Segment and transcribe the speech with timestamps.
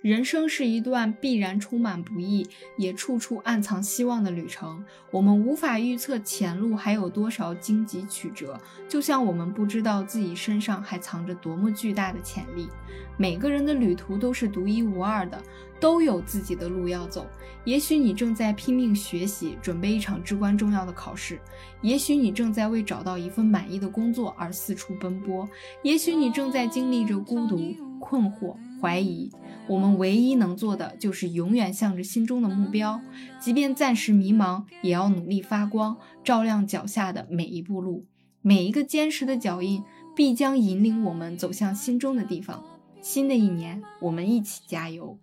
[0.00, 4.84] 人生是一段必然充满不易，也处处暗藏希望的旅程。
[5.10, 12.68] 我们无法预测前路还有多少荆棘曲折，就像我们不知道自己身上还藏着多么巨大的潜力。
[13.16, 15.42] 每个人的旅途都是独一无二的，
[15.80, 17.26] 都有自己的路要走。
[17.64, 21.38] 也许你正在拼命学习，准备一场至关重要的考试；
[21.82, 25.44] 也许你正在为找到一份满意的工作而四处奔波；
[25.82, 27.58] 也许你正在经历着孤独、
[27.98, 29.30] 困惑、怀疑。
[29.66, 33.00] 我们唯一能做的就是永远向着心中的目标，
[33.38, 38.06] 即便暂时迷茫，也要努力发光，照亮脚下的每一步路。
[38.40, 39.84] 每一个坚实的脚印，
[40.16, 42.64] 必将引领我们走向心中的地方。
[43.02, 45.18] 新的一年，我们一起加油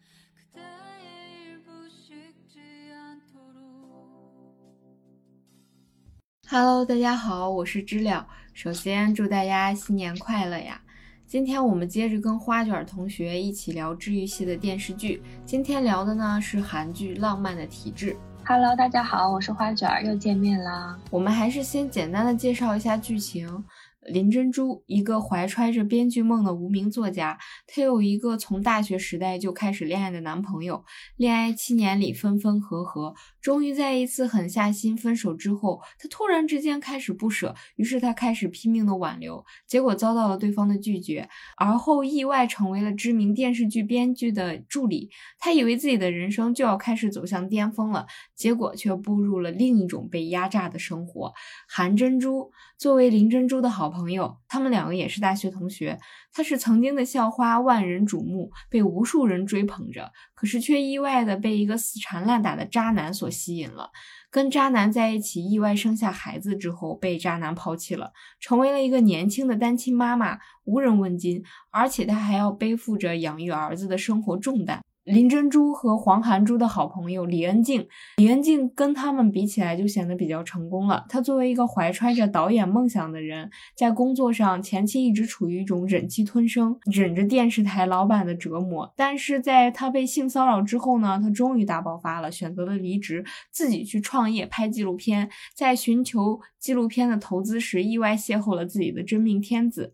[6.48, 8.28] ！Hello，大家好，我是知了。
[8.54, 10.82] 首先祝大家新年快乐呀！
[11.28, 15.24] 今天我们接着跟花卷同学一起聊治愈系的电视剧。
[15.44, 18.14] 今天聊的呢是韩剧《浪漫的体质》。
[18.46, 21.00] Hello，大家好，我是花卷，又见面啦。
[21.10, 23.66] 我们还是先简单的介绍一下剧情。
[24.02, 30.86] 林珍珠，一个怀揣着编剧梦的无名作家，她有一个从大学时代就开始恋爱的男朋友，
[31.18, 45.12] 恋爱七年里分分合合，终于在一次狠下心分手之后，他突然之间开始不舍，于是他开始拼命的挽留，结果遭到了对方的拒绝，而后意外成为了知名电视剧编剧的助理。
[45.38, 51.32] 他以为自己的人生就要开始走向巅峰了，结果却步入了另一种被压榨的生活。
[51.70, 53.86] 韩珍珠作为林珍珠的好。
[53.96, 56.00] 朋友，他们两个也是大学同学。
[56.34, 60.12] 他是曾经的校花，万人瞩目，被无数人追捧着。
[60.34, 63.92] 可是却意外的被一个死缠烂打的渣男所吸引了。
[64.32, 74.82] 跟渣男在一起，意外生下孩子之后，被渣男抛弃了，成为了一个年轻的单亲妈妈，无人问津，而且她还要背负着养育儿子的生活重担。
[75.06, 81.06] 林珍珠和黄寒珠的好朋友李恩静，李恩静跟他们比起来就显得比较成功了。
[81.08, 88.92] 她作为一个怀揣着导演梦想的人，在工作上前期一直处于一种忍气吞声，忍着电视台老板的折磨。
[88.98, 95.30] 但是在她被性骚扰之后呢，她终于大爆发了，选择了离职，自己去创业拍纪录片。
[95.56, 99.94] 在寻求纪录片的投资时，意外邂逅了自己的真命天子。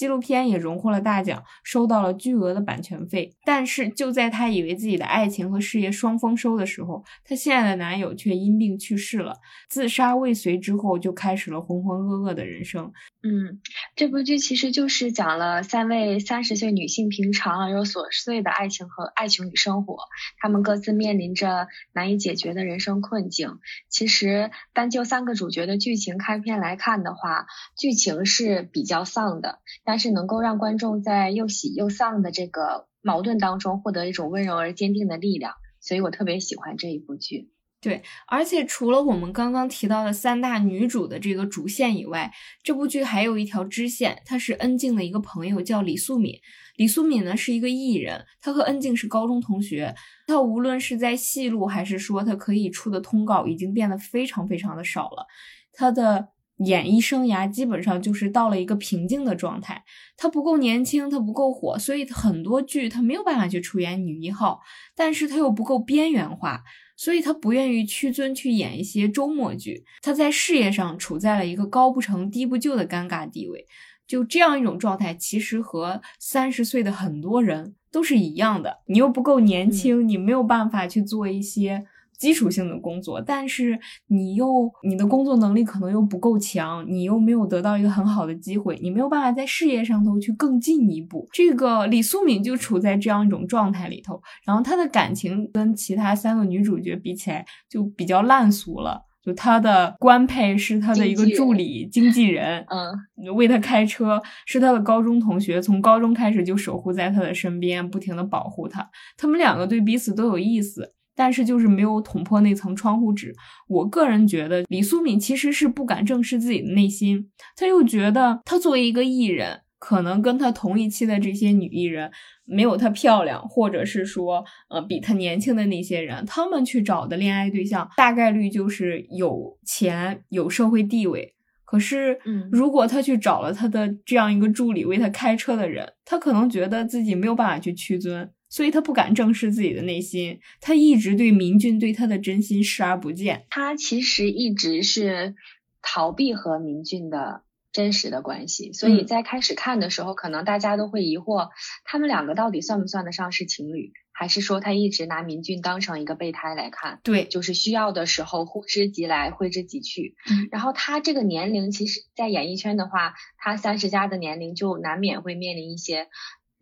[0.00, 3.34] 纪录片也荣获了大奖，收到了巨额的版权费。
[3.44, 9.34] 但是就在她以为自己的爱情和事业双丰收的时候，她现在的男友却因病去世了，
[9.68, 12.90] 自杀未遂之后就开始了浑浑噩噩的人生。
[13.22, 13.60] 嗯，
[13.94, 19.98] 这部剧其实就是讲了三位三十岁女性平常而又琐碎的爱情和爱情与生活，
[20.38, 23.58] 她们各自面临着难以解决的人生困境。
[23.90, 27.44] 其实单就三个主角的剧情开篇来看的话，
[27.76, 29.58] 剧情是比较丧的。
[29.90, 37.50] 但是能够让观众在又喜又丧的这个矛盾当中获得一种温柔而坚定的力量，所以我特别喜欢这一部剧。
[37.80, 46.38] 对，而且除了我们刚刚提到的三大女主的这个主线以外，这部剧还有一条支线，她是恩静的一个朋友，叫李素敏。
[46.76, 49.92] 李素敏呢是一个艺人，她和恩静是高中同学。
[50.28, 55.26] 她无论是在戏路还是说她可以出的通告，已经变得非常非常的少了。
[55.72, 56.28] 她的。
[56.64, 59.82] 演艺生涯基本上就是到了一个瓶颈的状态，
[60.16, 64.60] 她不够年轻，她不够火，所以很多剧她没有办法去出演女一号，
[64.94, 66.62] 但是她又不够边缘化，
[66.96, 69.84] 所以她不愿意屈尊去演一些周末剧。
[70.02, 73.66] 她在事业上处在了一个高不成低不就的尴尬地位，
[74.06, 78.80] 就这样一种状态，其实和三十岁的很多人都是一样的。
[78.86, 81.86] 你又不够年轻，你没有办法去做一些。
[82.20, 91.26] 基础性的工作，但是你又你的工作能力可能又不够强，你又没有得到一个很好的机会，你没有办法在事业上头去更进一步。
[91.32, 99.06] 这个李素敏就处在这样一种状态里头，然后她的感情跟其他三个女主角比起来就比较烂俗了。
[99.22, 108.88] 就她的官配是她的一个助理经纪人，嗯，为她开车，是她的高中同学，从高中开始就守护在她的身边，不停的保护她。
[109.16, 110.94] 他们两个对彼此都有意思。
[111.20, 113.30] 但是就是没有捅破那层窗户纸。
[113.68, 122.10] 我个人觉得李素敏其实是不敢正视自己的内心，她又觉得她作为一个艺人，可能跟她同一期的这些女艺人
[122.46, 131.34] 没有她漂亮，或者是说，呃，比她年轻的那些人，他们去找的恋爱对象大概率就是有钱、有社会地位。
[131.66, 132.18] 可是，
[132.50, 138.28] 如果他去找了他的这样一个助理为他开车的人，他可能觉得自己没有办法去屈尊。
[138.50, 143.46] 所以他不敢正视自己的内心，他一直对明俊对他的真心视而不见。
[143.48, 145.36] 他其实一直是
[145.80, 148.72] 逃避和明俊的真实的关系。
[148.72, 151.50] 所以在开始看的时候，可能大家都会疑惑，
[151.84, 156.98] 他们两个到底算不算得上是情侣，还是说他一直拿明俊当成一个备胎来看？
[157.04, 160.16] 对，就是需要的时候呼之即来，挥之即去。
[160.28, 166.08] 嗯，然后他这个年龄，其实，在演艺圈的话，他三十加的年龄就难免会面临一些。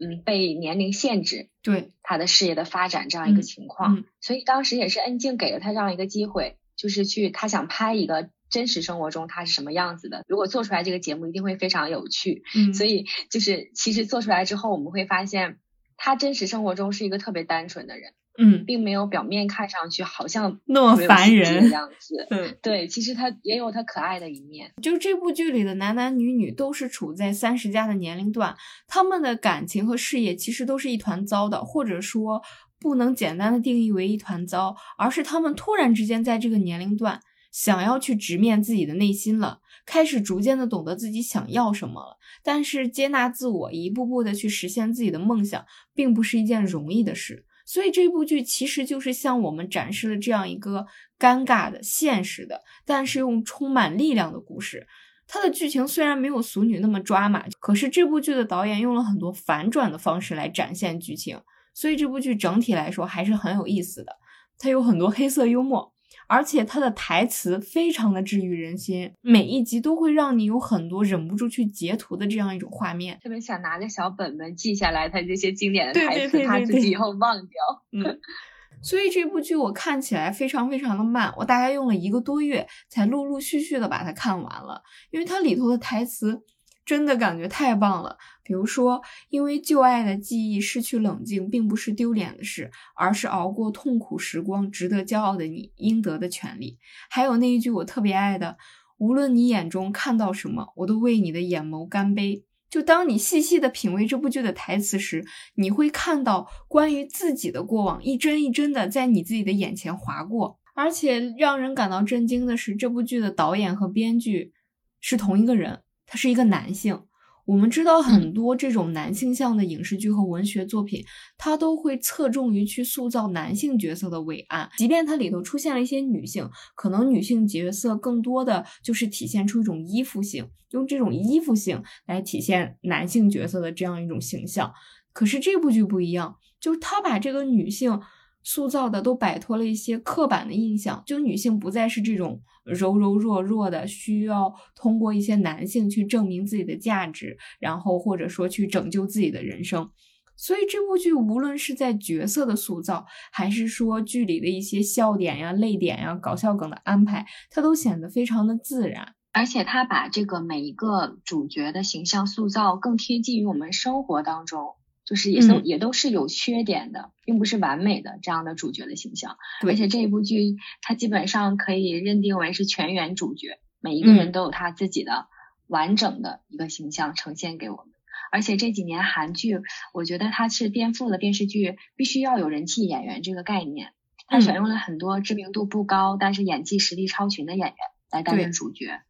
[0.01, 15.59] 嗯，被年龄限制，对他的事业的发展这样一个情况，所以当时也是恩静给了他这样一个机会，就是去他想拍一个真实生活中他是什么样子的，如果做出来这个节目一定会非常有趣，嗯，所以就是其实做出来之后，我们会发现
[15.97, 18.13] 他真实生活中是一个特别单纯的人。
[18.41, 22.27] 嗯，并没有表面看上去好像那么烦人的样子。
[22.31, 24.73] 嗯，对，其实他也有他可爱的一面。
[24.81, 28.57] 就是这部剧里的男男女女都是处在三十加的年龄段，
[28.87, 32.41] 他们的感情和事业其实都是一团糟的，或者说
[32.79, 37.21] 不能简单的定义为一团糟，而是他们突然之间在这个年龄段
[37.51, 42.19] 想要去直面自己的内心了，开始逐渐的懂得自己想要什么了。
[42.45, 47.45] 但是接纳自我，一步步的去实现自己的梦想，并不是一件容易的事。
[47.69, 50.87] 所以这部剧其实就是向我们展示了这样一个
[51.19, 54.87] 尴尬的、现实的，但是又充满力量的故事。
[55.27, 61.39] 它的剧情虽然没有《俗女》那么抓马，可是这部剧的导演用了很多反转的方式来展现剧情，
[61.75, 64.17] 所以这部剧整体来说还是很有意思的。
[64.59, 65.93] 它有很多黑色幽默。
[66.29, 77.59] 而且它的台词非常的治愈人心，每一集都会让你有很多忍不住去截图的这样一种画面，特别想拿个小本本记下来他这些经典的台词，怕自己以后忘掉。
[77.93, 78.21] 嗯，
[78.83, 86.43] 所以这部剧我看起来非常非常的慢，我大概用了一个多月才陆陆续续的把它看完了，因为它里头的台词。
[86.89, 88.17] 真的感觉太棒了。
[88.43, 96.79] 比如说，因为旧爱的记忆失去冷静，并不是丢脸的事，而是熬过痛苦时光值得骄傲的你应得的权利。
[97.11, 98.57] 还有那一句我特别爱的
[98.97, 105.27] ：“无论你眼中看到什么，我都为你的眼眸干杯。”就当你细细的品味这部剧的台词时，
[105.57, 110.59] 你会看到关于自己的过往一帧一帧的在你自己的眼前划过。
[110.75, 114.55] 而且让人感到震惊的是，这部剧的导演和编剧
[115.03, 115.83] 是同一个人。
[116.09, 117.01] 他是一个男性，
[117.45, 121.05] 我们知道很多这种男性向的影视剧和文学作品，
[121.37, 134.73] 它都会侧重于去塑造男性角色的伟岸，即便它里头出现了一些女性，可能女性角色更多的就是体现出一种依附性，用这种依附性来体现男性角色的这样一种形象。
[135.13, 138.01] 可是这部剧不一样，就是他把这个女性。
[138.51, 149.91] 塑造的都摆脱了一些刻板的印象，就女性不再是这种柔柔弱弱的，需要通过一些男性去证明自己的价值，然后或者说去拯救自己的人生。
[150.35, 164.78] 所以这部剧无论是在角色的塑造，还是说剧里的一些笑点呀、泪点呀、搞笑梗的安排，它都显得非常的自然，而且他把这个每一个主角的形象塑造更贴近于我们生活当中。
[165.09, 169.39] 就是也都也都是有缺点的，并不是完美的这样的主角的形象。
[169.67, 175.27] 而且这一部剧它基本上可以认定为是全员主角，每一个人都有他自己的
[175.67, 177.87] 完整的一个形象呈现给我们。
[178.31, 179.63] 而且这几年韩剧，
[179.95, 183.95] 我觉得它是颠覆了电视剧必须要有人气演员这个概念。
[184.27, 187.77] 它选用了很多知名度不高，但是演技实力超群的演员
[188.11, 189.01] 来担任主角。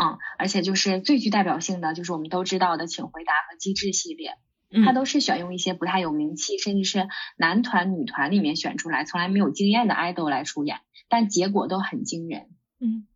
[0.00, 4.36] 嗯，而且就是最具代表性的，就是我们都知道的《请回答》和《机智》系列。
[4.84, 10.78] 他都是选用一些不太有名气，甚至是男团、女团里面选出来，从来没有经验的 idol 来出演，
[11.08, 12.48] 但结果都很惊人。
[12.80, 13.06] 嗯，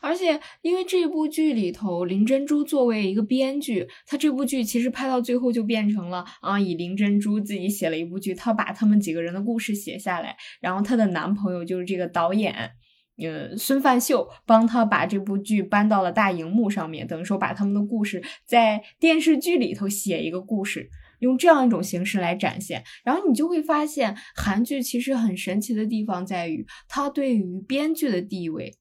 [0.00, 12.72] 而且因为这部剧里头，林珍珠作为一个编剧，她这部剧其实拍到最后就变成了啊，以林珍珠自己写了一部剧，她把他们几个人的故事写下来，然后她的男朋友就是这个导演。
[13.18, 22.84] 呃，孙范秀帮他把这部剧搬到了大荧幕上面，等于说把他们的故事在电视剧里头写一个故事，用这样一种形式来展现。
[23.04, 28.74] 然后你就会发现，韩剧其实很神奇的地方在于，它对于编剧的地位。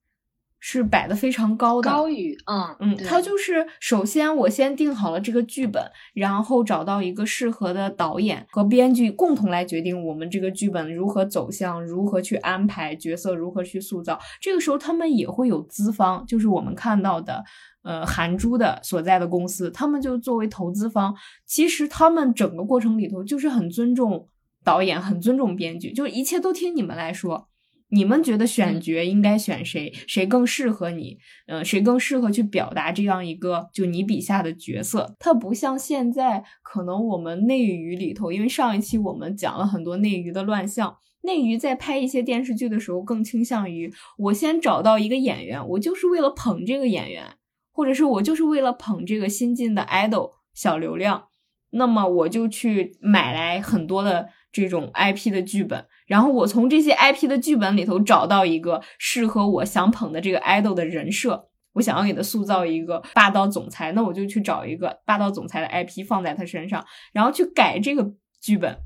[0.67, 14.19] 是摆的非常高的，高于，嗯嗯，他就是首先我先定好了这个剧本，然后找到一个适合的导演和编剧共同来决定我们这个剧本如何走向，如何去安排角色，如何去塑造。
[14.41, 17.43] 这个时候他们也会有资方，就是我们看到的，
[17.83, 21.13] 呃，韩珠的所在的公司，他们就作为投资方，
[21.45, 24.27] 其实他们整个过程里头就是很尊重
[24.63, 27.49] 导演，很尊重编剧，就一切都听你们来说。
[27.95, 29.89] 你们觉得选角应该选谁？
[30.05, 31.17] 谁更适合你？
[31.47, 35.15] 嗯，谁更适合去表达这样一个就你笔下的角色？
[35.17, 40.97] 它不像现在，可能我们内娱里头，因为上一期我们讲了很多内娱的乱象。
[41.21, 47.23] 内娱在拍一些电视剧的时候，更倾向于我先找到一个演员，我就是为了捧这个演员，
[47.71, 51.29] 或者是我就是为了捧这个新晋的 idol 小流量，
[51.71, 54.27] 那么我就去买来很多的
[54.63, 68.77] 这种 IP 的剧本，然后我从这些 IP 的剧本里头找到一个适合我想捧的这个 idol 的人设，我想要给他塑造一个霸道总裁，那我就去找一个霸道总裁的 IP 放在他身上，然后去改这个剧本。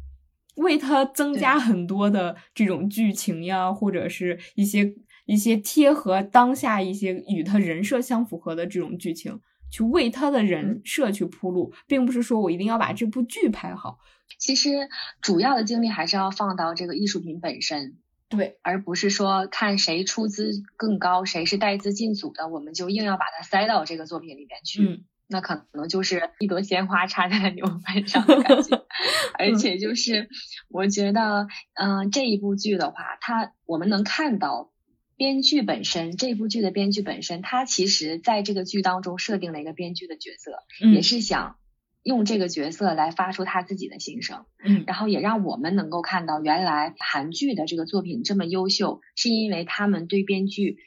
[0.56, 4.94] 为他增加很多的这种剧情呀，或者是一些
[5.26, 14.00] 一些贴合当下一些与他人设相符合的这种剧情，去为他的人设去铺路，并不是说我一定要把这部剧拍好。
[14.38, 14.90] 其实
[15.22, 17.98] 主要的精力还是要放到这个艺术品本身，
[18.30, 24.84] 对，而不是说看谁出资更高，谁是带资进组的，我们就硬要把它塞到这个作品里面去。
[24.84, 25.06] 嗯。
[25.32, 28.84] 那可能就是一朵鲜花插在牛 粪上的感觉，
[29.38, 30.28] 而且就是
[30.70, 31.46] 我觉得，
[31.76, 34.72] 嗯，这一部剧的话，它我们能看到
[35.20, 41.58] 编剧本身，这部剧的编剧本身，他其实在这个剧当中设定了一个编剧的角色，也是想
[42.04, 50.78] 用这个角色来发出他自己的心声，嗯，然后也让我们能够看到，原来韩剧的这个作品这么优秀，是因为他们对编剧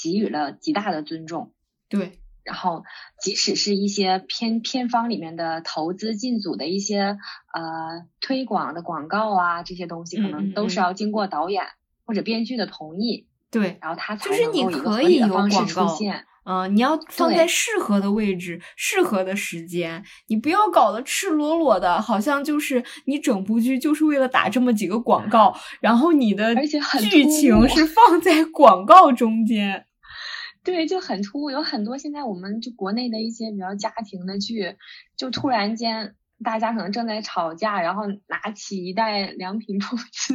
[0.00, 1.52] 给予了极大的尊重，
[1.88, 2.12] 对。
[2.44, 2.84] 然后，
[3.20, 7.18] 即使是一些偏偏方里面的投资进组的一些
[7.52, 11.64] 呃推广的广告啊，这些东西可能都是要经过导演
[12.04, 16.24] 或者编剧的同意，对，然后他才能够以合理的方式出现。
[16.48, 26.54] 嗯，你要放在适合的位置、适合的时间，你不要搞得赤裸裸的，好像就是你整部剧就是为了打这么几个广告，然后你的
[27.00, 29.86] 剧情是放在广告中间。
[30.62, 34.76] 对，就很突兀，有很多现在我们就国内的一些比较家庭的剧，
[35.16, 40.34] 就突然间大家可能正在吵架，然后拿起一袋良品铺子，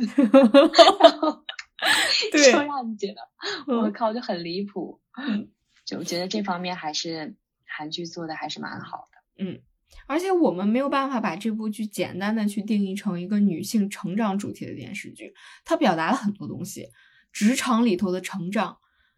[1.01, 1.43] 然后
[2.31, 3.21] 就让你觉得
[3.67, 5.00] 我靠，就很离谱。
[5.85, 7.35] 就我觉得这方面还是
[7.65, 9.43] 韩剧做的还是蛮好的。
[9.43, 9.59] 嗯，
[10.07, 15.33] 而且我们没有办法把这部剧简单的去定义成一个女性成长主题的电视剧，
[15.65, 16.89] 它表达了很多东西，
[17.31, 18.77] 职场里头的成长。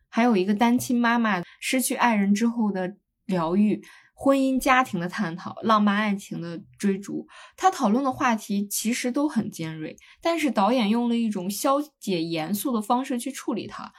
[0.10, 7.28] 还有一个单亲妈妈失去爱人之后的疗愈，婚姻家庭的探讨，浪漫爱情的追逐。
[7.58, 13.92] 他讨论的话题其实都很尖锐，但是导演用了一种消解严肃的方式去处理它，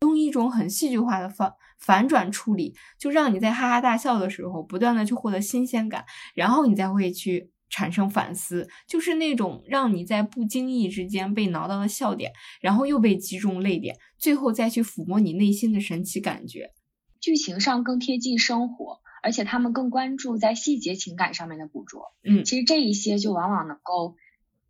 [0.00, 6.04] 用一种很戏剧化的反反转处理，就让你在哈哈大笑的时候不断的去获得新鲜感，
[6.34, 7.50] 然后你再会去。
[7.74, 16.70] 产生反思，就是那种让你在不经意之间被挠到的笑点，然后又被击中泪点，最后再去抚摸你内心的神奇感觉。
[17.18, 22.12] 剧情上更贴近生活，而且他们更关注在细节情感上面的捕捉。
[22.22, 24.16] 嗯，其实这一些就往往能够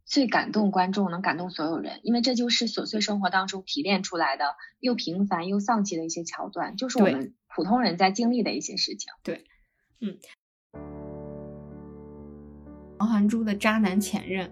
[0.05, 9.11] 最感动观众，能感动所有人，因为这就是琐碎生活当中提炼出来的又平凡又丧气的一些桥段，就是我们普通人在经历的一些事情。
[9.25, 9.45] 对，
[10.01, 10.19] 嗯。
[12.99, 14.49] 王寒珠的渣男前任，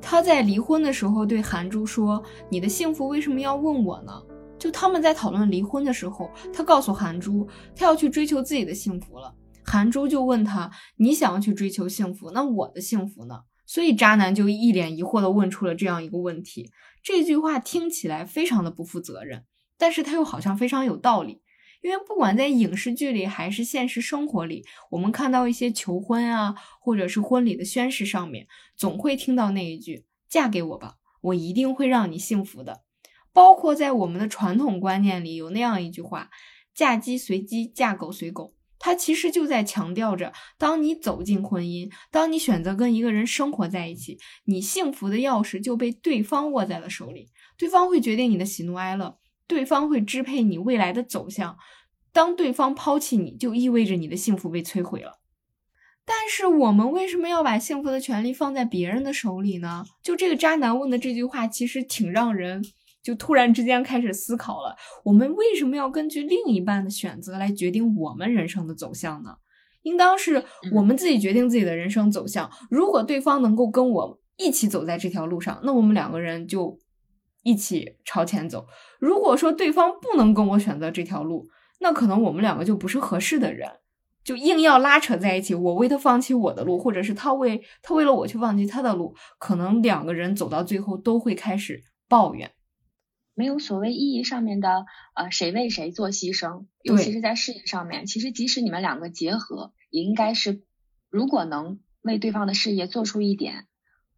[0.00, 4.12] 他在离婚的时候对韩珠说：“你的幸福为什么要问我呢？”
[4.56, 9.34] 就他们在讨论离婚的时候，他告诉韩珠，他要去追求自己的幸福了。
[9.70, 16.70] 韩珠就问他：“你想要去追求幸福，那我的幸福呢？”所以渣男就一脸疑惑的问出了这样一个问题。
[17.02, 19.44] 这句话听起来非常的不负责任，
[19.76, 21.42] 但是他又好像非常有道理。
[21.82, 32.80] 因为不管在影视剧里还是现实生活里，我们看到一些求婚啊，或者是婚礼的宣誓上面，总会听到那一句“嫁给我吧，我一定会让你幸福的”。
[33.34, 36.30] 包括在我们的传统观念里，有那样一句话
[36.74, 49.18] ：“嫁鸡随鸡，嫁狗随狗。”它其实就在强调着，当你走进婚姻，当你选择跟一个人生活在一起，你幸福的钥匙就被对方握在了手里，对方会决定你的喜怒哀乐。
[49.46, 51.56] 对方会支配你未来的走向，
[52.12, 55.20] 当对方抛弃你，就意味着你的幸福被摧毁了。
[56.04, 59.84] 但是我们为什么要把幸福的权利放在别人的手里呢？
[60.02, 62.62] 就这个渣男问的这句话，其实挺让人
[63.08, 69.36] 就突然之间开始思考了：我们为什么要根据另一半的选择来决定我们人生的走向呢？
[69.82, 72.50] 应当是我们自己决定自己的人生走向。
[72.68, 76.78] 如果对方能够跟我一起走在这条路上，那我们两个人就。
[77.44, 78.66] 一起朝前走。
[78.98, 81.48] 如果说对方不能跟我选择这条路，
[81.80, 83.70] 那可能我们两个就不是合适的人，
[84.22, 85.54] 就硬要拉扯在一起。
[85.54, 92.50] 我为他放弃我的路，或者是他为他为了我去放弃他的路，可能两个人走到最后都会开始抱怨。
[93.38, 98.06] 没有所谓意义上面的呃谁为谁做牺牲，尤其是在事业上面。
[98.06, 100.64] 其实即使你们两个结合，也应该是
[101.08, 103.68] 如果能为对方的事业做出一点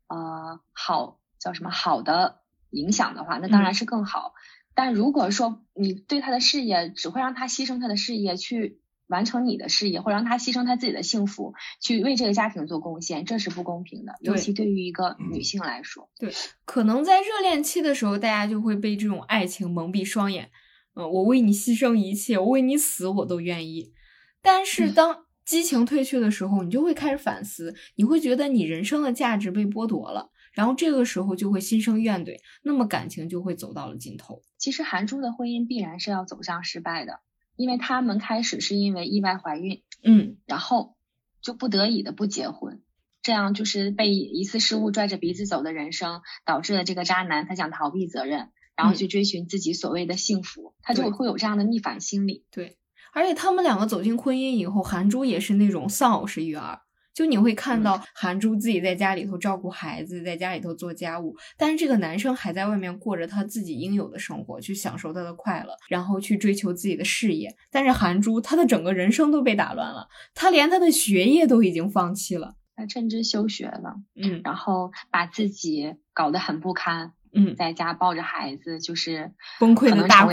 [0.08, 2.40] 呃好叫什么好的。
[2.72, 4.32] 影响的话，那当然是更好。
[4.74, 8.79] 但如果说你对他的事业只会让他牺牲他的事业，去
[9.10, 14.14] 完成你的事业，或者让他牺牲他自己的幸福，去为这个家庭做贡献，这是不公平的。
[14.20, 16.32] 尤其对于一个女性来说，对，
[16.64, 20.50] 可能在热恋期的时候，大家就会被这种爱情蒙蔽双眼。
[20.94, 23.92] 嗯，我为你牺牲一切，我为你死，我都愿意。
[24.40, 34.42] 但是当激情褪去的时候，你就会开始反思，你会觉得你人生的价值被剥夺了，然后这个时候就会心生怨怼，那么感情就会走到了尽头。
[34.58, 37.20] 其实韩珠的婚姻必然是要走向失败的。
[37.60, 40.96] 因为他们开始是因为意外怀孕，嗯，然后
[41.42, 42.80] 就不得已的不结婚，
[43.20, 52.46] 这样就是被一次失误拽着鼻子走的人生，导致了这个渣男他想逃避责任，然后去追寻自己所谓的幸福，他就会有这样的逆反心理。
[52.50, 52.78] 对，
[53.12, 56.80] 而且他们两个走进婚姻以后，韩珠也是那种丧偶式育儿。
[57.14, 67.54] 就你会看到韩珠自己在家里头照顾孩子，在家里头做家务，但是这个男生还在外面过着他自己应有的生活，去享受他的快乐，然后去追求自己的事业。
[67.70, 77.12] 但是韩珠他的整个人生都被打乱了，他连他的学业都已经放弃了，他趁机休学了，嗯，然后把自己搞得很不堪。
[77.32, 80.30] 嗯，在家抱着孩子，就是崩溃的大哭，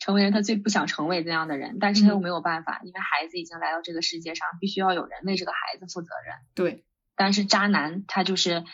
[0.00, 1.78] 成为了他最不想成为那样的人。
[1.80, 6.34] 但是他又没有办法，因为孩子已经来到这个世界上，必须要有人为这个孩子负责任。
[6.54, 8.64] 对，但是渣男他就是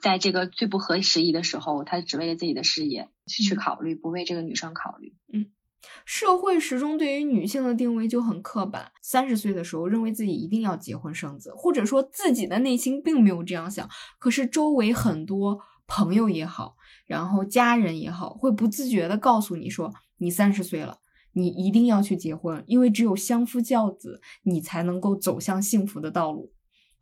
[0.00, 5.14] 在这个最不合时宜的时候，他只为了自己的事业去考虑，不为这个女生考虑。
[5.32, 5.46] 嗯，
[6.06, 8.92] 社会始终对于女性的定位就很刻板。
[9.02, 16.76] 三十岁的时候，认为自己一定要结婚生子，或者说自己的内心并没有这样想，可是周围很多朋友也好。
[17.06, 21.00] 然后家人也好，会不自觉的告诉你说，你三十岁了，
[21.32, 26.52] 你一定要去结婚，因为只有相夫教子，你才能够走向幸福的道路。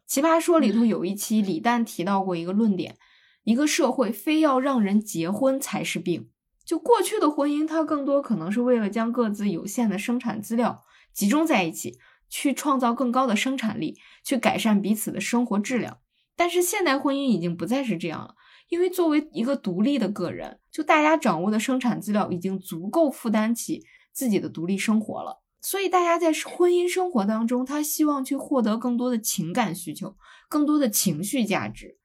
[0.07, 2.97] 奇葩说里头有一期，李诞提到过一个论点：
[3.45, 6.29] 一个社会非要让人结婚才是病。
[6.65, 11.99] 就过去的婚姻，它更多可能是为了将各自有限的生产资料集中在一起，
[12.29, 15.99] 去创造更高的生产力，去改善彼此的生活质量。
[16.35, 18.35] 但是现代婚姻已经不再是这样了。
[18.73, 23.85] 因为作为一个独立的个人，就大家掌握的生产资料已经足够负担起
[24.15, 30.17] 自己的独立生活了，所以大家在婚姻生活当中，他希望去获得更多的情感需求，
[30.49, 31.99] 更多的情绪价值。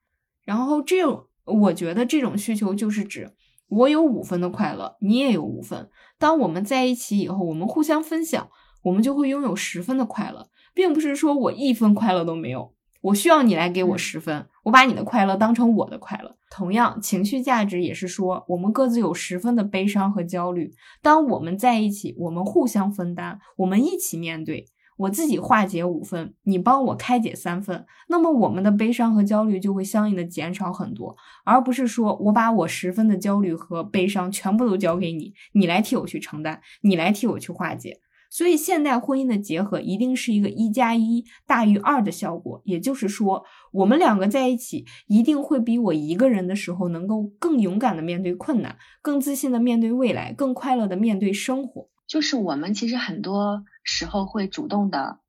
[0.44, 3.34] 然后这种，我觉得这种需求就是指
[3.70, 5.90] 我有五分的快乐，你也有五分。
[6.20, 8.50] 当我们在一起以后，我们互相分享，
[8.84, 12.74] 我们就会拥有十分的快乐，并不是说我一分快乐都没有。
[13.08, 16.36] 我需要你来给我十分，我把你的快乐当成我的快乐。
[16.50, 20.74] 同样，情绪价值也是说，我们各自有十分的悲伤和焦虑。
[21.02, 24.66] 当我们在一起，我们互相分担，我们一起面对。
[24.98, 31.16] 我自己化解五分，你帮我开解三分，那么我们的悲伤和焦虑就会相应的减少很多，
[31.46, 38.00] 而不是说我把我十分的焦虑和悲伤全部都交给你，你来替我去承担，你来替我去化解。
[38.30, 42.62] 所以，现代婚姻的结合一定是一个一加一大于二的效果。
[42.66, 51.90] 也就是说，我们两个在一起，一定会比我一个人的时候能够更勇敢的面对困难，更自信的面对未来，更快乐的面对生活。
[52.06, 55.20] 就是我们其实很多时候会主动的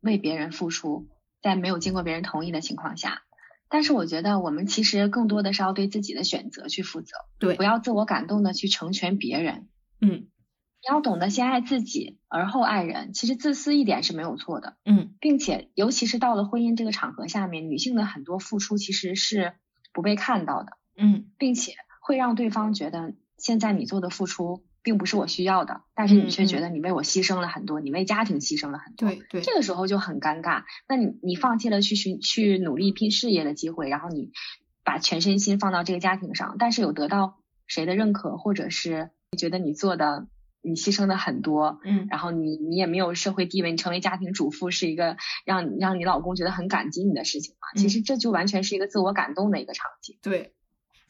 [0.00, 1.08] 为别人付出，
[1.42, 3.22] 在没有经过别人同意的情况下。
[3.70, 9.68] 但是，我觉得我们其实更多的是要对自己的选择去负责，对，不要自我感动的去成全别人。
[10.00, 10.28] 嗯。
[10.88, 13.12] 你要懂得先爱自己，而后爱人。
[13.12, 19.52] 其实自私一点是没有错的，嗯，并且尤其是到了婚姻这个场合下面，女性的很多付出其实是
[19.92, 30.62] 不被看到的，嗯，并且会让对方觉得现在你做的付出并不是我需要的，但是你却觉得你为我牺牲了很多，你为家庭牺牲了很多，对对，这个时候就很尴尬。
[30.88, 34.30] 那你你放弃了去寻去努力拼事业的机会，然后你
[34.84, 40.28] 把全身心放到这个家庭上，但是有得到谁的认可，或者是觉得你做的。
[40.62, 47.80] 你牺牲的很多，嗯，然后你你也没有社会地位，你成为家庭主妇是一个让让你老公觉得很感激你的事情嘛？
[47.80, 50.52] 其实这就完全是一个自我感动的一个场景，对。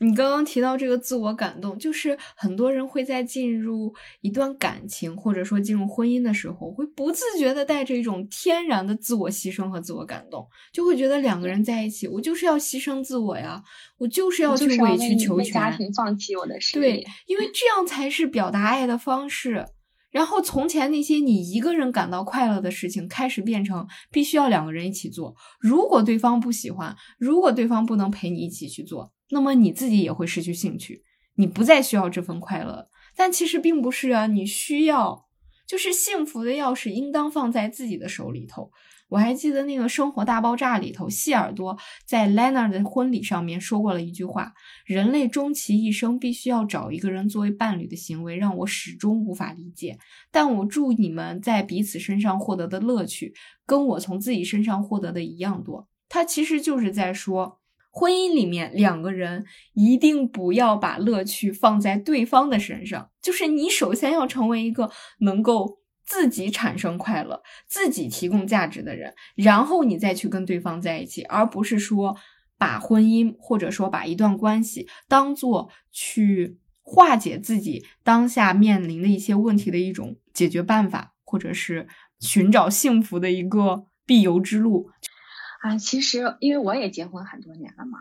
[0.01, 13.63] 你刚刚提到这个自我感动，就是很多人会在进入一段感情或者说进入婚姻的时候，会不自觉的带着一种天然的自我牺牲和自我感动，就会觉得两个人在一起，我就是要牺牲自我呀，
[13.99, 19.67] 我就是要去委曲求全，家庭放弃我的事业，对，因为这样才是表达爱的方式。
[20.11, 25.35] 然后从前那些你一个人感到快乐的事情，开始变成必须要两个人一起做。
[25.61, 29.13] 如果对方不喜欢，如果对方不能陪你一起去做。
[29.31, 31.03] 那么你自己也会失去兴趣，
[31.35, 32.89] 你不再需要这份快乐。
[33.17, 35.27] 但其实并不是啊，你需要，
[35.67, 38.71] 就是幸福的钥匙应当放在自己的手里头。
[39.09, 44.53] 我还记得那个《生活大爆炸》里头，谢耳朵在 Lena 的婚礼上面说过了一句话
[44.85, 49.99] ：“人类终其一生必须要找一个人作为伴侣的行为，让我始终无法理解。
[50.31, 53.33] 但我祝你们在彼此身上获得的乐趣，
[53.65, 57.58] 跟我从自己身上获得的一样多。”他其实就是在说，
[57.99, 65.79] 婚姻里面两个人一定不要把乐趣放在对方的身上，就是你首先要成为一个能够。
[66.11, 72.17] 自己产生快乐，自己提供价值的人，然后你再去跟对方在一起，而不是说
[72.57, 81.87] 把婚姻或者说把一段关系当做去化解自己当下面临的一些问题的一种解决办法，或者是
[82.21, 84.89] 寻找幸福的一个必由之路。
[85.61, 87.99] 啊，其实因为我也结婚很多年了嘛，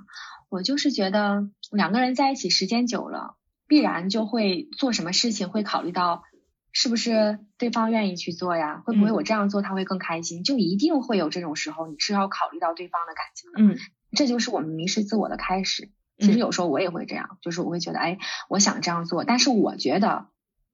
[0.49, 3.35] 我就是觉得两个人在一起时间久了，
[3.67, 6.23] 必然就会做什么事情会考虑到。
[6.73, 8.83] 是不是对方愿意去做呀？
[8.85, 10.43] 会不会我这样做他会更开心？
[10.43, 13.73] 就一定会有这种时候，你是要考虑到对方的感情的。
[13.73, 13.79] 嗯，
[14.11, 15.89] 这就是我们迷失自我的开始。
[16.19, 20.27] 其实有时候我也会这样，就是我会觉得，哎，我想这样做，但是我觉得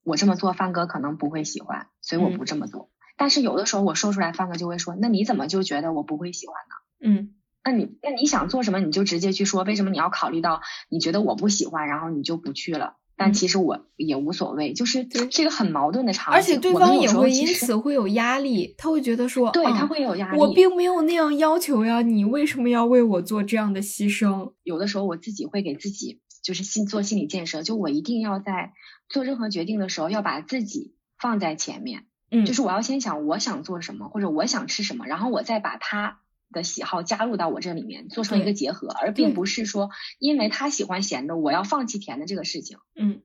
[0.04, 2.90] 我这么做，范哥可能不会喜欢，所以我不这么做。
[3.16, 7.20] 但是有的时候我说出来，范哥就会说，那你怎么就觉得我不会喜欢呢？
[7.20, 12.98] 嗯，那你那你想做什么，你就直接去说，为什么你要考虑到你觉得我不喜欢，然后你就不去了？
[13.16, 24.54] 但其实我也无所谓，就是这个很矛盾的场景，而且对方也会因此会有压力，他会觉得说，对他会有压力，我并没有那样要求呀，你为什么要为我做这样的牺牲？
[24.64, 28.74] 有的时候我自己会给自己就是心做心理建设，就我一定要在
[29.08, 36.20] 做任何决定的时候要把自己放在前面，嗯，就是我要先想我想做什么或者我想吃什么，然后我再把他。
[36.54, 42.78] 的喜好加入到我这里面，做成一个结合，而并不是说因为他喜欢咸的，我要放弃甜的这个事情。
[42.96, 43.24] 嗯，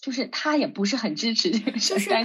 [0.00, 1.92] 就是他也不是很支持这个事。
[1.92, 2.24] 就是在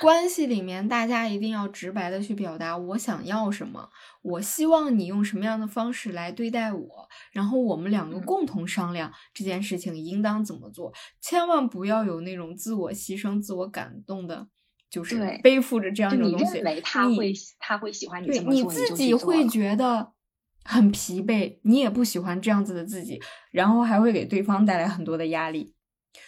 [0.00, 3.90] 关系里面，大家一定要直白的去表达我想要什么，
[4.22, 14.46] 我希望你用什么样的方式来对待我，然后我们两个共同商量这件事情应当怎么做，千万不要有那种自我牺牲、自我感动的。
[14.92, 20.12] 就是背负着这样一种东西，你认为他会他会喜欢你这么做，你自己会觉得
[20.64, 23.18] 很疲惫，你也不喜欢这样子的自己，
[23.50, 25.74] 然后还会给对方带来很多的压力。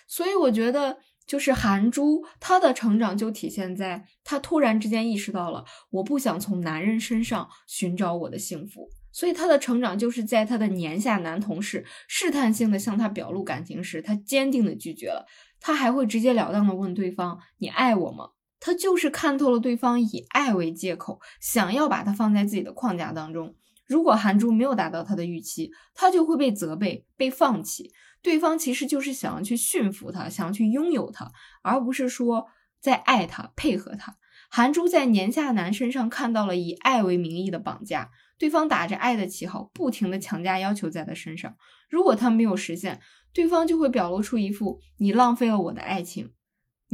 [0.07, 0.96] 所以我觉得，
[1.27, 8.88] 就是韩珠她的成长就体现在她突然之间意识到了，我不想从男人身上寻找我的幸福。
[9.12, 15.27] 所以她的成长就是在她的年下男同事试探性的向她表露感情时，她坚定的拒绝了。
[15.61, 18.31] 她还会直截了当的问对方：“你爱我吗？”
[18.64, 23.55] 他就是看透了对方以爱为借口，想要把他放在自己的框架当中。
[23.87, 27.92] 如果韩珠没有达到他的预期，他就会被责备、被放弃。
[28.22, 32.46] 对方其实就是想要去驯服他，想要去拥有他，而不是说
[32.81, 34.16] 在爱他、配合他。
[34.48, 41.55] 韩珠在年下男身上看到了以爱为名义的绑架，对方打着爱的旗号，不停的强加要求在他身上。
[41.90, 42.98] 如果他没有实现，
[43.35, 46.33] 对方就会表露出一副你浪费了我的爱情。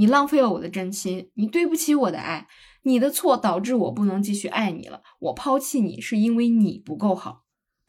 [0.01, 2.49] 你浪费了我的真心，你对不起我的爱，
[2.85, 5.03] 你的错导致我不能继续爱你了。
[5.19, 7.45] 我抛弃你是因为你不够好。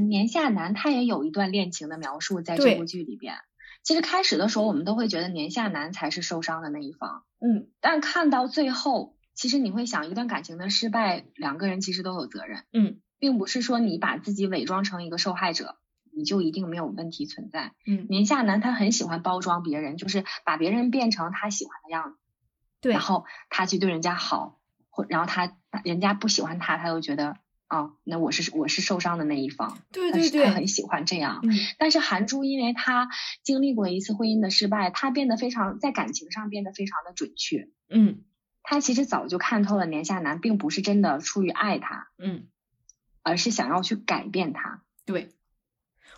[0.05, 3.35] 年下男他也有一段恋情的描述在这部剧里边。
[3.81, 15.77] 其实开始的时候我们都会觉得年下男才是受伤的那一方，嗯，但看到最后，其实你会想，一段感情的失败，两个人其实都有责任，嗯，并不是说你把自己伪装成一个受害者。
[16.13, 17.73] 你就一定没有问题存在。
[17.85, 22.17] 嗯，年下男他很喜欢包装别人，就是把别人变成他喜欢的样子。
[22.81, 29.77] 对，然后他去对人家好，或然后他人家不喜欢他，他又觉得啊，那我是我是受伤的那一方。
[29.91, 31.39] 对对对，他很喜欢这样。
[31.43, 33.07] 嗯，但是韩珠因为他
[33.43, 37.69] 经历过一次婚姻的失败，他变得非常在感情上变得非常的准确。
[37.89, 38.23] 嗯，
[38.63, 42.47] 他其实早就看透了年下男并不是真的出于爱他，嗯，
[43.21, 44.81] 而是想要去改变他。
[45.05, 45.29] 对。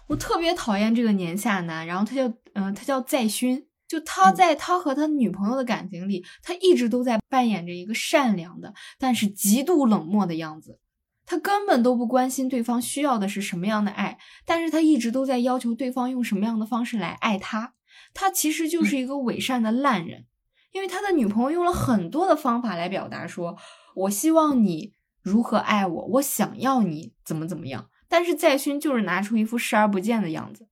[0.08, 10.80] 我特别讨厌这个年下男，然后他叫嗯，他叫在勋，就他在他和他女朋友的感情里，他一直都在扮演着一个善良的，但是极度冷漠的样子。
[11.26, 17.74] 他根本都不关心对方需要的是什么样的爱，但是他一直都在要求对方用什么样的方式来爱他。
[18.14, 20.26] 他其实就是一个伪善的烂人，
[20.74, 23.56] 因为他的女朋友用了很多的方法来表达说
[23.96, 30.68] ：“我希望你如何爱我，我想要你怎么怎么样。”但是在勋就是拿出一副视而不见的样子，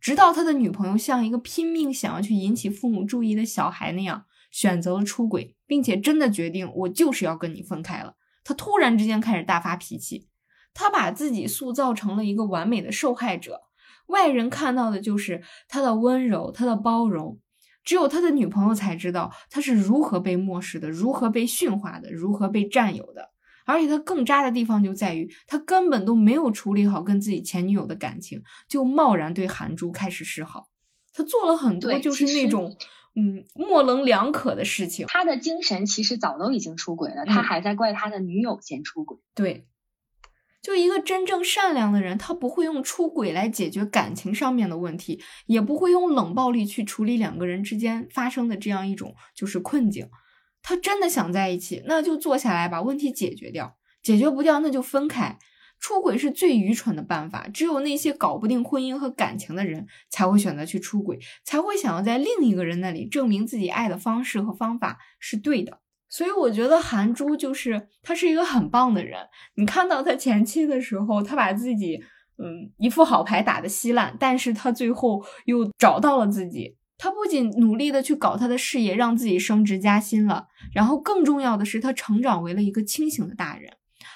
[0.00, 8.14] 直到他的女朋友像一个拼命想要去引起父母注意的小孩那样选择了出轨，并且真的决定我就是要跟你分开了。
[8.42, 10.28] 他突然之间开始大发脾气，
[10.72, 13.60] 他把自己塑造成了一个完美的受害者，
[14.06, 17.38] 外人看到的就是他的温柔，他的包容，
[17.84, 23.28] 只有他的女朋友才知道他是如何被漠视的，如何被驯化的，如何被占有的。
[23.68, 30.70] 而且他更渣的地方就在于，他根本都没有处理好跟自己前女友的感情，就贸然对韩珠开始示好。
[31.12, 32.74] 他做了很多就是那种
[33.14, 35.04] 嗯模棱两可的事情。
[35.08, 39.18] 他的精神其实早都已经出轨了，他还在怪他的女友先出轨。
[39.34, 39.66] 对，
[40.62, 50.08] 就一个真正善良的人，他不会用出轨来解决感情上面的问题，也不会用冷暴力去处理两个人之间发生的这样一种就是困境。
[50.68, 53.68] 他真的想在一起，那就坐下来把问题解决掉；
[54.02, 55.38] 解决不掉，那就分开。
[55.80, 65.80] 出轨是最愚蠢的办法，只有那些搞不定婚姻和感情的人才会选择去出轨，才会想要在另一个人那里证明自己爱的方式和方法是对的。
[66.10, 69.20] 所以我觉得韩珠就是他是一个很棒的人。
[69.54, 71.96] 你看到他前期的时候，他把自己
[72.36, 76.76] 嗯一副好牌打得稀烂，但是他最后又找到了自己。
[76.98, 83.72] 他不仅努力的去搞他的事业，让自己升职加薪了，然后更重要的是，他成长为了一个清醒的大人。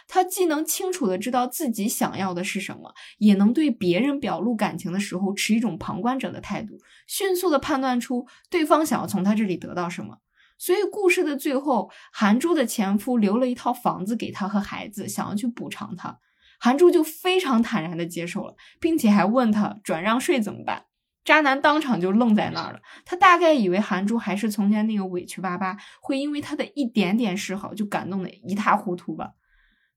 [0.09, 10.18] 他既能清楚的知道自己想要的是什么，也能对别人表露感情的时候持一种旁观者的态度，迅速的判断出对方想要从他这里得到什么。
[10.59, 16.18] 所以故事的最后，韩珠的前夫留了一套房子给他和孩子，想要去补偿他，
[16.59, 20.85] 韩珠就非常坦然的接受了，并且还问他转让税怎么办。
[21.25, 29.35] 渣男当场就愣在那儿了，他大概以为韩珠还是从前那个委屈巴巴，会因为他的一点点示好就感动的一塌糊涂吧？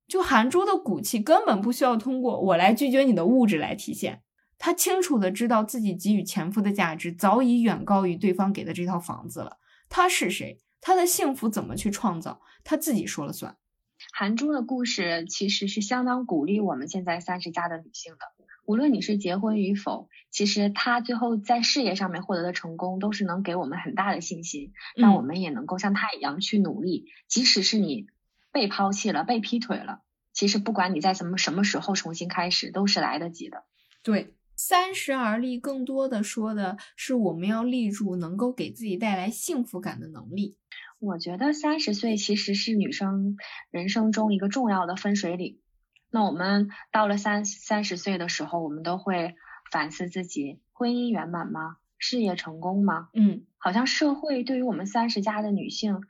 [0.08, 4.22] 就韩珠的骨气根本不需要通过我来拒绝你的物质来体现，
[4.60, 9.58] 他清楚的知道自己给予前夫的价值早已远高于对方给的这套房子了。
[9.90, 10.60] 他是谁？
[10.80, 12.40] 他的幸福怎么去创造？
[12.64, 13.58] 他自己说了算。
[14.17, 18.19] 韩珠的故事其实是相当鼓励我们现在三十加的女性的。
[18.65, 27.12] 无论你是结婚与否，其实她最后在事业上面获得的成功，都是能给我们很大的信心，让我们也能够像她一样去努力。
[27.28, 28.08] 即使是你
[28.54, 29.99] 被抛弃了、被劈腿了，
[30.32, 33.65] 其实不管你在什么什么时候重新开始，都是来得及的。
[34.01, 40.58] 对，三十而立，更多的说的是我们要立住能够给自己带来幸福感的能力。
[41.00, 43.38] 我觉得三十岁其实是女生
[43.70, 45.60] 人生中一个重要的分水岭。
[46.10, 49.36] 那我们到了三三十岁的时候，我们都会
[49.72, 51.78] 反思自己：婚姻圆满吗？
[51.98, 53.10] 事业成功吗？
[53.13, 56.02] 嗯，好像社会对于我们三十加的女性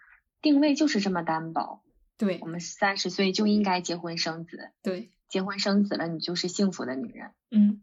[0.42, 1.82] 定位就是这么单薄。
[2.18, 4.72] 对，我们三十岁就应该结婚生子。
[4.84, 7.32] 对，结婚生子了，你就是幸福的女人。
[7.50, 7.82] 嗯，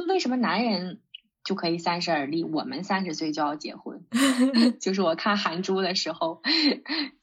[0.00, 1.00] 就为什么男人？
[1.42, 4.04] 就可以三十而立，我们三十岁就要结婚。
[4.78, 6.42] 就是我看韩珠的时候，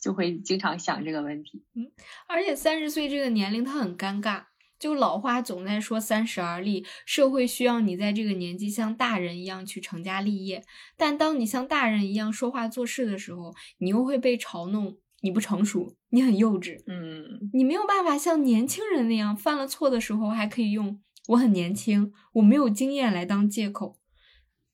[0.01, 1.63] 就会经常想这个问题。
[1.75, 1.91] 嗯，
[2.27, 4.45] 而且三十岁这个年龄，他很尴尬。
[4.79, 10.63] 就老话总在说三十而立，社会需要你在这个年纪像大人一样去成家立业。
[10.97, 16.81] 但当你像大人一样说话做事的时候，你又会被嘲弄你不成熟，你很幼稚。
[16.87, 23.97] 嗯，你没有办法像年轻人那样，犯了错的时候还可以用我很年轻，我没有经验来当借口。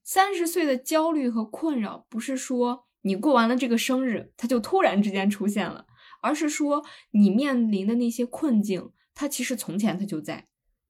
[0.03, 5.85] 三十岁的焦虑和困扰，不是说你过完了这个生日，它就突然之间出现了，
[6.21, 10.47] 而是说你面临的那些困境，它其实从前它就在，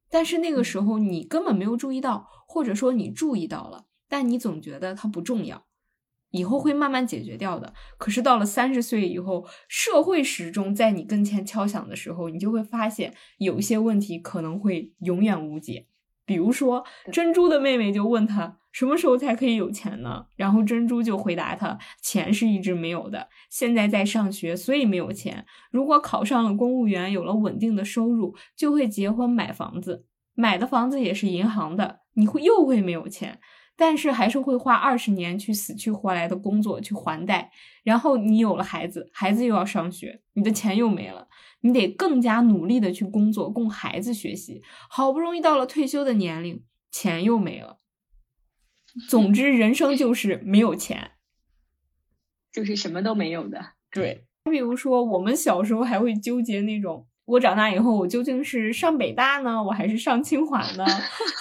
[0.09, 5.65] 但是那个时候你根本没有注意到，或者说你注意到了，但你总觉得它不重要，
[6.33, 7.73] 以后会慢慢解决掉的。
[7.97, 15.87] 可是到了三十岁以后，社会时钟在你跟前敲响的时候，你就会发现有一些问题可能会永远无解。
[16.25, 20.25] 比如说，珍珠的妹妹就问他什么时候才可以有钱呢？
[20.37, 25.45] 然后珍珠就回答他：钱是一直没有的，现在在上学，所以没有钱。
[25.69, 33.39] 如果考上了公务员，有了稳定的收入，就会结婚买房子，买的房子也是银行的，你会又会没有钱。
[33.75, 37.51] 但是还是会花二十年去死去活来的工作去还贷，
[37.83, 41.27] 然后你有了孩子，孩子又要上学，你的钱又没了，
[41.61, 47.79] 你得更加努力的去工作供孩子学习，好不容易到了退休的年龄，钱又没了。
[49.09, 51.11] 总之，人生就是没有钱，
[52.51, 53.73] 就是什么都没有的。
[53.89, 57.07] 对，比如说我们小时候还会纠结那种。
[57.25, 60.85] 我长大以后，我究竟是上北大呢，我还是上清华呢？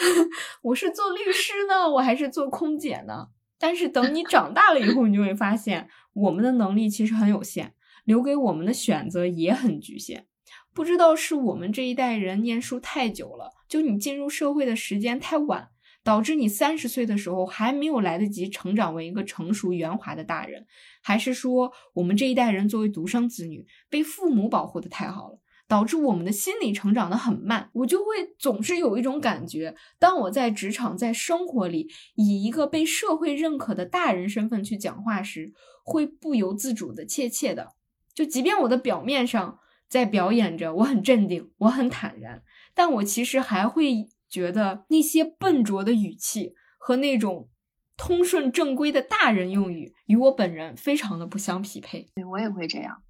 [0.62, 3.28] 我是做律师呢，我还是做空姐呢？
[3.58, 10.26] 但是等你长大了以后，你就会发现，我们的能力其实很有限，留给我们的选择也很局限。
[10.72, 15.68] 不知道是我们这一代人念书太久了，就你进入社会的时间太晚，
[16.04, 20.66] 导致你三十岁的时候还没有来得及成长为一个成熟圆滑的大人，
[21.02, 25.38] 还是说我们这一代人作为独生子女，被父母保护的太好了？
[25.72, 37.70] 导致我们的心理成长的很慢，我就会总是有一种感觉，当我在职场、在生活里以一个被社会认可的大人身份去讲话时，会不由自主的怯怯的。
[38.12, 42.42] 就即便我的表面上在表演着我很镇定，我很坦然，
[42.74, 47.48] 但我其实还会觉得那些笨拙的语气和那种
[47.96, 52.10] 通顺正规的大人用语与我本人非常的不相匹配。
[52.14, 53.02] 对我也会这样，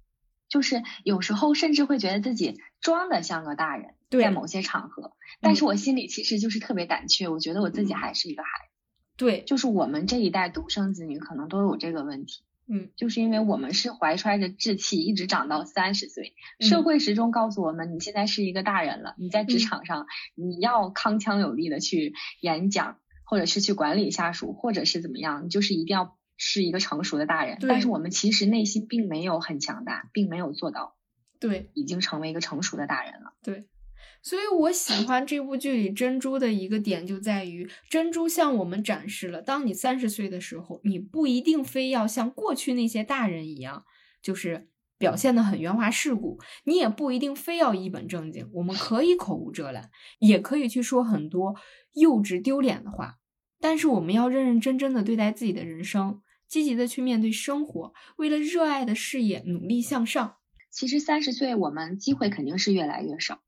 [0.53, 8.75] 就是有时候甚至会觉得自己装的像个大人，在某些场合，但是我心里其实就是特别胆怯，我觉得我自己还是一个孩子。
[9.17, 12.43] 对，就是我们这一代独生子女可能都有这个问题。
[12.67, 27.57] 嗯，就是因为我们是怀揣着志气一直长到三十岁，社会始终告诉我们，你现在是一个大人了，你在职场上你要铿锵有力的去演讲，或者是去管理下属，或者是怎么样，你就是一定要是一个成熟的大人。
[27.61, 30.95] 但是我们其实内心并没有很强大，并没有做到，
[31.39, 33.33] 对，已经成为一个成熟的大人了。
[33.41, 33.67] 对。
[34.21, 43.83] 所以我喜欢这部剧里珍珠的一个点，就在于珍珠向我们展示了，当你三十岁的时候，你不一定非要像过去那些大人一样，
[44.21, 51.55] 就是表现的很圆滑世故，你也不一定非要一本正经，我们可以口无遮拦，也可以去说很多
[51.93, 53.17] 幼稚丢脸的话，
[53.59, 56.21] 但是我们要认认真真的对待自己的人生，
[56.53, 60.35] 积极的去面对生活，为了热爱的事业努力向上。
[60.69, 63.41] 其实三十岁，我们机会肯定是越来越少。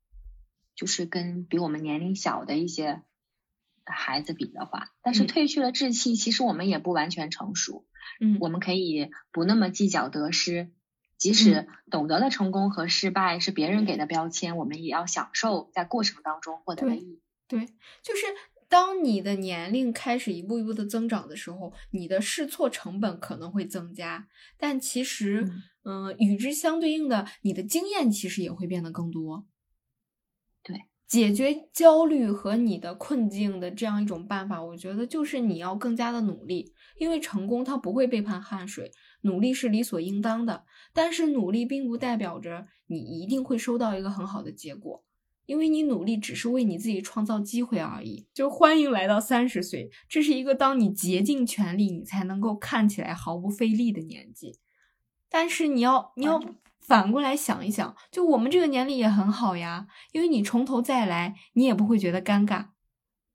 [0.74, 3.02] 就是跟比我们年龄小的一些
[3.84, 7.86] 孩子比的话，但是褪去了稚气，其实我们也不完全成熟。
[8.20, 10.72] 嗯，我们可以不那么计较得失，
[11.16, 17.22] 即使懂得了成功和失败是别人给的标签，我们也要享受在过程当中获得的意义。
[17.46, 17.66] 对，
[18.02, 18.26] 就是
[18.68, 25.48] 当你的年龄开始一步一步的增长的时候，你的试错成本可能会增加，但其实，
[25.84, 29.46] 嗯，与之相对应的，你的经验其实也会变得更多。
[30.62, 40.64] 对解决焦虑和你的困境的这样一种办法，我觉得就是你要更加的努力，因为成功它不会背叛汗水，努力是理所应当的。
[40.92, 45.04] 但是努力并不代表着你一定会收到一个很好的结果，
[45.46, 48.26] 因为你努力只是为你自己创造机会而已。
[48.34, 54.58] 就欢迎来到三十岁，这是一个当你竭尽全力，你才能够看起来毫不费力的年纪。
[55.30, 56.42] 但是你要，你要。
[56.78, 62.66] 反过来想一想，就我们这个年龄也很好呀，因为你从头再来，你也不会觉得尴尬，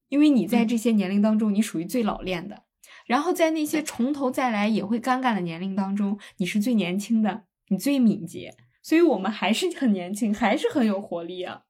[0.08, 2.64] 因为你在这些年龄当中，你属于最老练的。
[3.06, 11.64] 然后在那些从头再来也会尴尬的年龄当中，你是最年轻的，你最敏捷，所以我们还是很年轻，还是很有活力啊！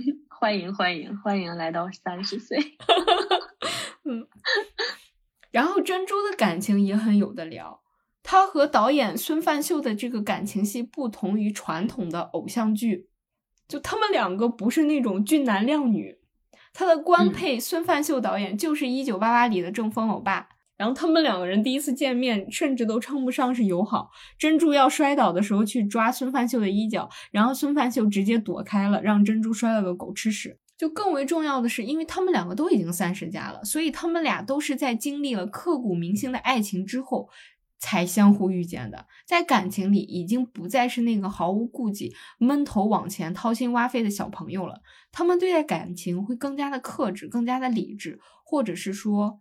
[0.28, 2.58] 欢迎欢迎欢迎来到三十岁，
[4.04, 4.26] 嗯。
[5.50, 7.80] 然后珍珠的感情也很有的聊。
[8.22, 13.08] 他和导演孙范秀的这个感情戏不同于传统的偶像剧，
[13.68, 16.18] 就他们两个不是那种俊男靓女，
[16.72, 24.10] 他的官配孙范秀导演就是一九八八里的正风欧巴，然后他们两个人第一次见面甚至都称不上是友好。
[24.38, 30.58] 珍珠要摔倒的时候去抓孙范秀的衣角，然后孙范秀直接躲开了，让珍珠摔了个狗吃屎。
[30.76, 37.28] 就更为重要的是，因为他们两个都已经三十加了，所以他们俩都是在经历了刻骨铭心的爱情之后。
[37.78, 44.80] 才相互遇见的，在感情里已经不再是那个毫无顾忌、闷头往前、掏心挖肺的小朋友了。
[45.12, 49.40] 他们对待感情会更加的克制、更加的理智，或者是说，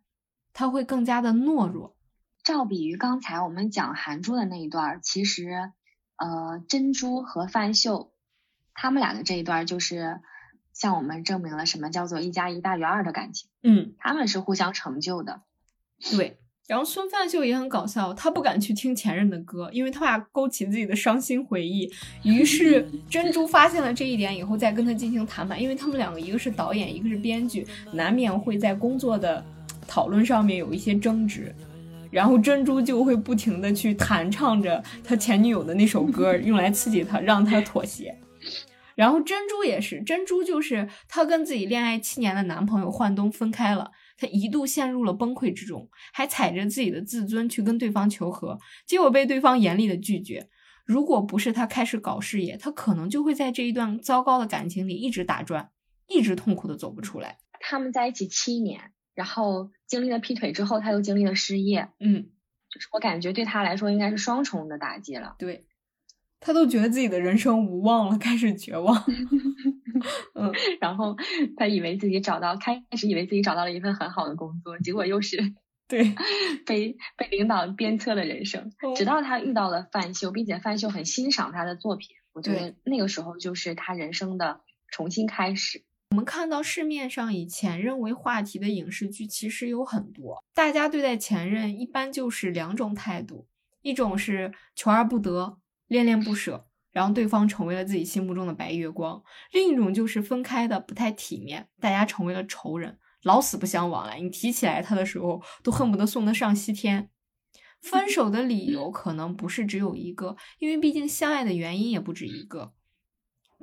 [0.56, 1.96] 他会更加的懦弱。
[2.44, 5.72] 照比于刚才我们讲韩珠的那一段，其实，
[6.15, 8.13] 呃，珍珠和范秀
[8.74, 10.22] 他们俩的这一段，就是
[10.74, 13.50] 向我们证明了什么叫做一加一大于二的感情。
[13.63, 15.41] 嗯，他们是互相成就的。
[16.12, 16.39] 对。
[16.68, 21.91] 然后孙范秀也很搞笑，他不敢去听前任的歌，因为他怕勾起自己的伤心回忆。
[22.24, 29.46] 于是 珍珠发现了这一点以后，再跟他进行谈判，因为他们两个一个是导演，一个是编剧，难免会在工作的
[29.88, 31.54] 讨论上面有一些争执。
[32.12, 38.17] 然后珍珠就会不停的去弹唱着他前女友的那首歌，用来刺激他，让他妥协。
[38.95, 43.91] 然后珍珠也是，珍珠就是她跟自己恋爱七年的男朋友焕东分开了。
[44.17, 50.48] 她一度陷入了崩溃之中，还踩着自己的自尊去跟对方求和，结果被对方严厉的拒绝。
[50.86, 55.71] 如果不是她开始搞事业，她可能就会在这一段糟糕的感情里一直打转，
[56.08, 57.39] 一直痛苦的走不出来。
[57.60, 58.80] 他们在一起七年，
[59.15, 62.30] 然后经历了劈腿之后，他又经历了失业，嗯，
[62.69, 65.36] 就是我感觉对他来说应该是双重的打击了。
[65.39, 65.65] 对。
[66.41, 69.04] 他都觉得自己的人生无望了，开始绝望。
[70.35, 71.15] 嗯，然后
[71.58, 75.56] 他以为自己找到，开始以为自己找到了一份很好的工作，结果又是
[75.87, 76.13] 对
[76.67, 78.71] 被被领导鞭策的人生。
[78.96, 84.62] 直到他遇到了范秀，并且范秀很欣赏他的作品，我觉得那个时候就是他人生的
[84.92, 85.83] 重新开始。
[86.12, 93.47] 我们看到市面上以前任为话题的影视剧其实有很多，大家对待前任一般就是两种态度，
[93.81, 95.58] 一种是求而不得。
[95.87, 104.19] 恋恋不舍，然后对方成为了自己心目中的白月光；另一种就是分开的不太体面，大家成为了仇人，老死不相往来。
[104.19, 107.12] 你提起来他的时候，都恨不得送他上西天。
[107.81, 112.73] 分手的理由可能不是只有一个，因为毕竟相爱的原因也不止一个。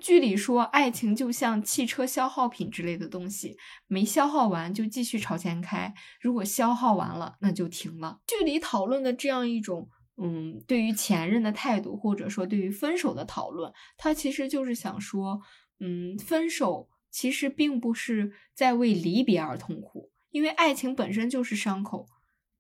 [0.03, 8.21] 剧里说，爱情就像汽车消耗品之类的东西，没消耗完就继续朝前开，如果消耗完了，那就停了。
[8.27, 9.89] 剧里讨论的这样一种，
[10.21, 15.41] 嗯，对于前任的态度，或者说对于分手的讨论，他其实就是想说，
[15.79, 22.09] 嗯，分手其实并不是在为离别而痛苦，因为爱情本身就是伤口，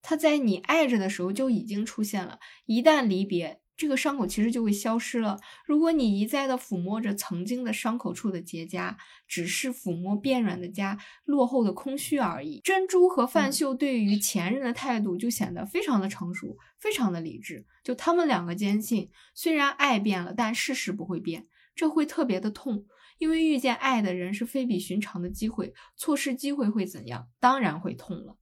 [0.01, 3.61] 它在你爱着的时候就已经出现了，一旦离别。
[3.82, 5.40] 这个伤口其实就会消失了。
[5.66, 8.94] 如果你一再的抚摸着曾经的伤口处的结痂，
[9.26, 12.60] 只是抚摸变软的痂，落后的空虚而已。
[12.62, 17.66] 珍珠和范秀对于前任的态度就显得非常的成熟，非常的理智。
[17.82, 21.48] 就他们两个坚信，虽然爱变了，但事实不会变。
[21.74, 22.86] 这会特别的痛，
[23.18, 27.26] 因为遇见爱的人是非比寻常的机会，错失机会会怎样？
[27.40, 28.36] 当然会痛了。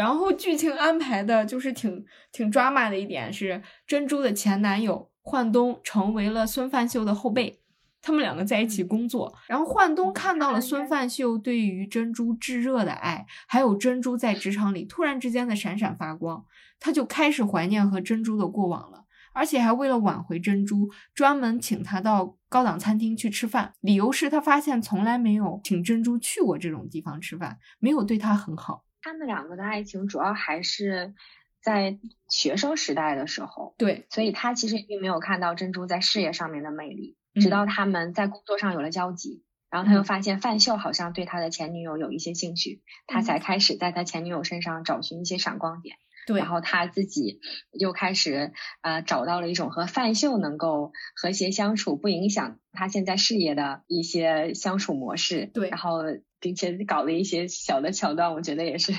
[0.00, 7.60] 然后剧情安排的就是挺挺抓马的一点是，珍珠的前男友焕东成为了孙范秀的后辈，
[8.00, 9.34] 他们两个在一起工作。
[9.46, 16.46] 然后焕东看到了孙范秀对于珍珠炙热的爱，还有珍珠在职场里突然之间的闪闪发光，
[16.78, 28.86] 他就开始怀念和珍珠的过往了，而且还为了挽回珍珠，专门请她到高档餐厅去吃饭，理由是他发现从来没有请珍珠去过这种地方吃饭，没有对她很好。
[29.02, 31.14] 他们两个的爱情主要还是
[31.62, 31.98] 在
[32.28, 45.96] 学生时代的时候，对，所以他其实并没有看到珍珠在事业上面的魅力，直到他们在工作上有了交集，然后他又发现范秀好像对他的前女友有一些兴趣，他才开始在他前女友身上找寻一些闪光点。
[46.26, 47.40] 对，然后他自己
[47.72, 55.46] 又开始呃找到了一种和范秀能够和谐相处，不影响他现在事业的一些相处模式。
[55.46, 56.02] 对，然后
[56.40, 58.92] 并且搞了一些小的桥段，我觉得也是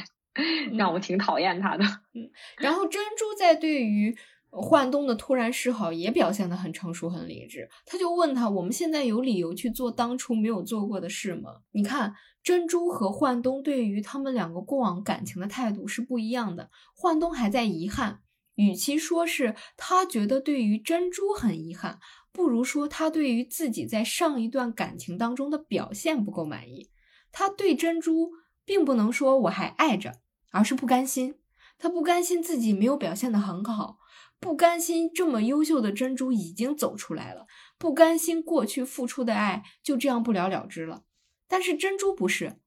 [0.74, 1.84] 让我挺讨厌他的。
[2.14, 4.16] 嗯，然后珍珠在对于。
[4.54, 7.70] 焕东的突然示好也表现得很成熟、很理智。
[7.86, 12.14] 他就问他：“我们现在有理由去做当初没有做过的事吗？”你看，
[12.44, 16.70] 珍珠和焕东对于他们两个过往感情的态度是不一样的。
[16.94, 18.20] 焕东还在遗憾，
[18.56, 22.00] 与其说是他觉得对于珍珠很遗憾，
[22.34, 26.90] 不如说他对于自己在上一段感情当中的表现不够满意。
[27.32, 28.32] 他对珍珠
[28.66, 31.36] 并不能说我还爱着，而是不甘心。
[31.78, 33.98] 他不甘心自己没有表现得很好。
[34.40, 37.46] 不甘心这么优秀的珍珠已经走出来了，
[37.78, 41.04] 不甘心过去付出的爱就这样不了了之了。
[41.48, 42.60] 但是珍珠不是，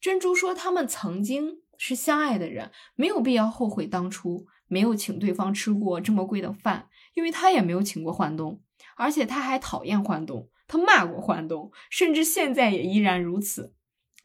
[0.00, 8.62] 珍珠说他们曾经是相爱的人，没有必要后悔当初没有请对方吃过这么贵的饭，因为他也没有请过焕东，
[8.96, 13.74] 而且他还讨厌焕东，他骂过焕东，甚至现在也依然如此。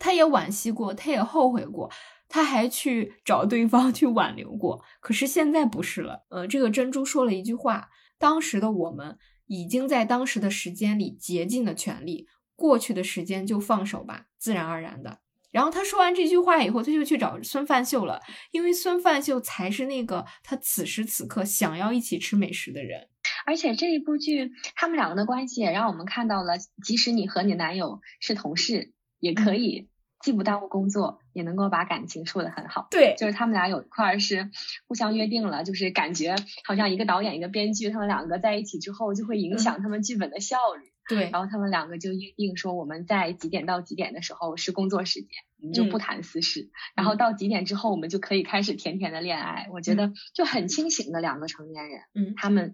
[0.03, 1.89] 他也惋惜过，他也后悔过。
[2.27, 6.25] 他还去找对方 去挽留过，可是现在不是了。
[6.29, 7.87] 呃，这个珍珠说了一句话
[8.19, 12.27] ：“当时的我们已经在当时的时间里竭尽了全力，
[12.57, 15.19] 过去的时间就放手吧，自然而然的。”
[15.51, 18.19] 然后他说完这句话以后，他就去找孙范秀了，
[18.51, 23.07] 因为孙范秀才是那个他此时此刻想要一起吃美食的人。
[23.45, 29.87] 而且这一部剧他们两个的关系也让我们看到了，即使你和你男友是同事，也可以。
[30.23, 32.87] 既不耽误工作，也能够把感情处得很好。
[32.89, 34.49] 对，就是他们俩有一块是
[34.87, 40.93] 互相约定了，就是感觉好像一个导演一个编剧，他们两个在一起之后就会影响他们剧本的效率。
[41.09, 46.69] 对，然后他们两个就约定说，我们在几点到几点的时候是工作时间，我们就不谈私事。
[46.95, 49.67] 然后到几点之后，我们就可以开始甜甜的恋爱。
[49.73, 52.71] 我觉得就很清醒的两个成年人，嗯，他们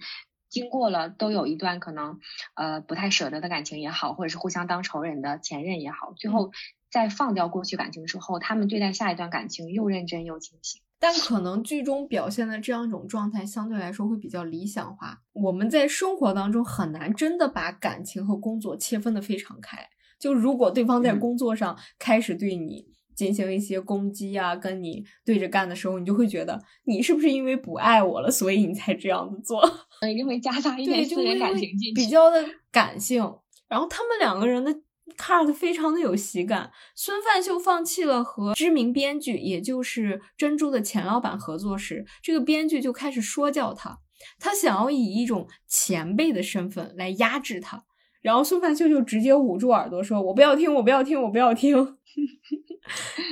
[0.47, 2.19] 经过了都有一段可能
[2.53, 6.51] 呃不太舍得的感情也好，或者是互相当仇人的前任也好，最后。
[6.91, 10.81] 在放掉过去感情之后，他们对待下一段感情又认真又清醒。
[11.01, 15.21] 但可能剧中表现的这样一种状态，相对来说会比较理想化。
[15.31, 19.77] 我们在生活当中很难真的把感情和工作切分的非常开。
[20.19, 22.85] 就如果对方在工作上开始对你
[23.15, 29.63] 进行一些攻击啊，跟你对着干的时候，你就会觉得你是不是因为不爱我了，所以你才这样子做？
[30.09, 33.23] 一定会夹杂一点私人感情进去，比较的感性。
[33.69, 34.75] 然后他们两个人的。
[35.17, 36.71] Cut 非常的有喜感。
[36.95, 43.99] 孙范秀放弃了和知名编剧，也就是珍珠的前老板合作时，这个编剧就开始说教他，
[44.39, 47.83] 他想要以一种前辈的身份来压制他。
[48.21, 51.97] 然后孙范秀就直接捂住耳朵说：“我不要听，我不要听，我不要听。”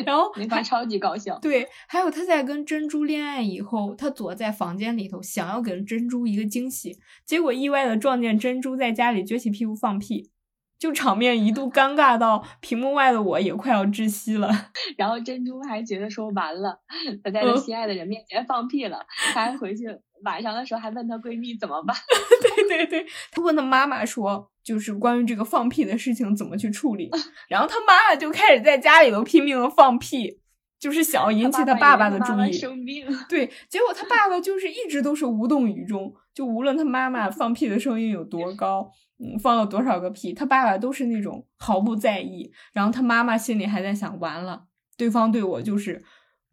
[0.05, 1.38] 然后没法超级搞笑。
[1.39, 10.32] 对，还有他在跟珍珠恋爱以后，他躲在房间里头，想要给珍珠一个惊喜，结果意外的撞见珍珠在家里撅起屁股放屁。
[10.80, 14.49] 就场面一度尴尬到屏幕外的我也快要窒息了。
[14.97, 16.80] 然后珍珠还觉得说完了，
[17.23, 19.86] 她在她心爱的人面前放屁了，她还回去
[20.23, 21.95] 晚上的时候还问她闺蜜怎么办。
[22.67, 27.09] 对对对，她问她妈妈说，就是关于这个放屁的事情怎么去处理。
[27.49, 30.39] 然后她妈妈就开始在家里头拼命的放屁，
[30.80, 32.51] 就是想要引起她爸爸的注意。
[32.51, 33.05] 生病。
[33.28, 38.91] 对，结果她爸爸就是一直都是无动于衷，就无论她妈妈放屁的声音有多高。
[39.20, 46.03] 嗯，放了多少个屁，他爸爸都是那种毫不在意，然后他妈妈心里还在想，完了，对方对我就是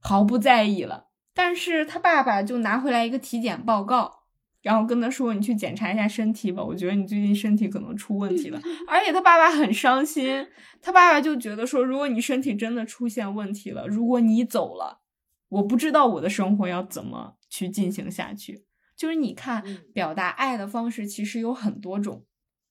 [0.01, 1.09] 毫不在意了。
[1.35, 4.23] 但是他爸爸就拿回来一个体检报告，
[4.63, 8.61] 然后跟他说：“你去检查一下身体吧，我觉得你最近身体可能出问题了。
[8.89, 10.47] ”而且他爸爸很伤心，
[10.81, 15.01] 他爸爸就觉得说：“如果你身体真的出现问题了，如果你走了，
[15.49, 18.65] 我不知道我的生活要怎么去进行下去。”
[18.97, 19.63] 就是你看，
[19.93, 22.25] 表达爱的方式其实有很多种。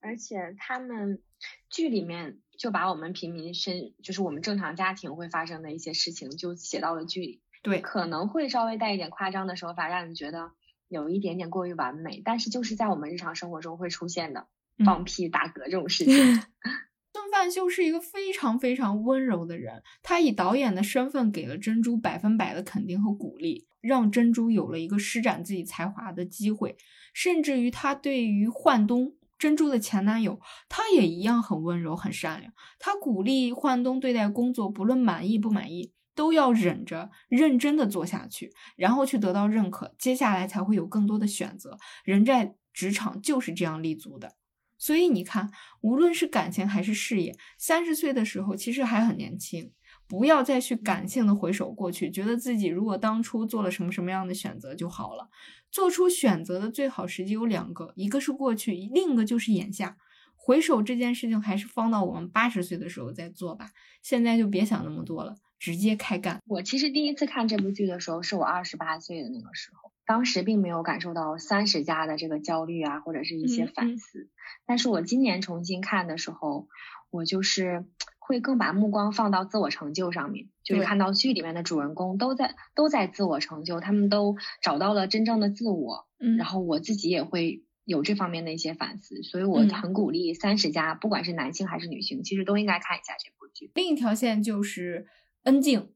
[0.04, 1.22] 而且他们
[1.70, 7.42] 剧里面就把我们平民身，就是我们正常家庭会发生的一些事情，就写到了剧里。
[7.62, 10.52] 对，可能会稍微带一点夸张的手法，让你觉得
[10.90, 12.22] 有一点点过于完美。
[12.26, 14.48] 但是就是在我们日常生活中会出现的
[14.84, 16.14] 放屁、打嗝这种事情。
[17.14, 26.76] 孙范秀是一个非常非常温柔的人，他以导演的身份给了珍珠百分百的肯定和鼓励，让珍珠有了一个施展自己才华的机会，
[27.14, 29.14] 甚至于他对于焕东。
[29.44, 30.40] 珍珠的前男友，
[30.70, 32.54] 他也一样很温柔、很善良。
[32.80, 41.78] 他鼓励焕东对待工作，不论满意不满意，都要忍着、认真的做下去，然后去得到认可，接下来才会有更多的选择。
[42.06, 44.38] 人在职场就是这样立足的。
[44.78, 49.74] 所以你看，无论是感情还是事业，三十岁的时候其实还很年轻。
[50.08, 55.30] 不要再去感性的回首过去，觉得自己如果当初做了什么什么样的选择就好了。
[55.72, 59.98] 做出选择的最好时机有两个，一个是过去，另一个就是眼下。
[60.36, 63.72] 回首这件事情，还是放到我们八十岁的时候再做吧。
[64.04, 66.40] 现在就别想那么多了，直接开干。
[66.46, 74.30] 我其实第一次看这部剧的时候，是我二十八岁的那个时候，当时并没有感受到三十加的这个焦虑啊，或者是一些反思。
[74.68, 76.68] 但是我今年重新看的时候，
[77.10, 77.86] 我就是。
[78.26, 86.08] 会更把目光放到自我成就上面，就是看到剧里面的主人公都在都在自我成就，他们都找到了真正的自我。
[86.20, 93.72] 嗯，然后我自己也会有这方面的一些反思，所以我很鼓励三十加，不管是男性还是女性，其实都应该看一下这部剧。
[93.76, 95.06] 另一条线就是
[95.44, 95.90] 恩静，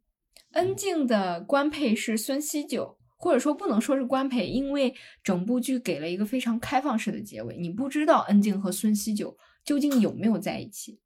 [0.52, 11.00] 恩静的官配是孙锡九，或者说不能说是官配，因为整部剧给了一个非常开放式的结尾，你不知道恩静和孙锡九究竟有没有在一起。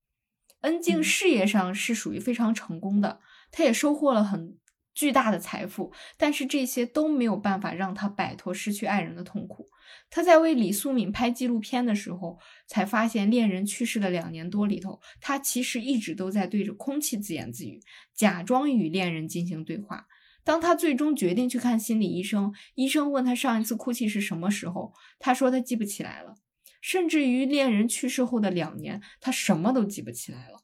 [0.62, 3.20] 恩静事业上是属于非常成功的，
[3.52, 4.58] 她也收获了很
[4.94, 9.68] 巨大的财富，但是这些都没有办法让她摆脱失去爱人的痛苦。
[10.10, 12.38] 她在为李素敏拍纪录片的时候，
[12.68, 17.80] 才发现恋人去世的两年多里头，她其实一直都在对着空气自言自语，
[18.14, 20.08] 假装与恋人进行对话。
[20.44, 26.36] 当他最终决定去看心理医生，医生问他上一次哭泣是什么时候，他说他记不起来了。
[26.82, 30.60] 甚至于恋人去世后的两年，他什么都记不起来了。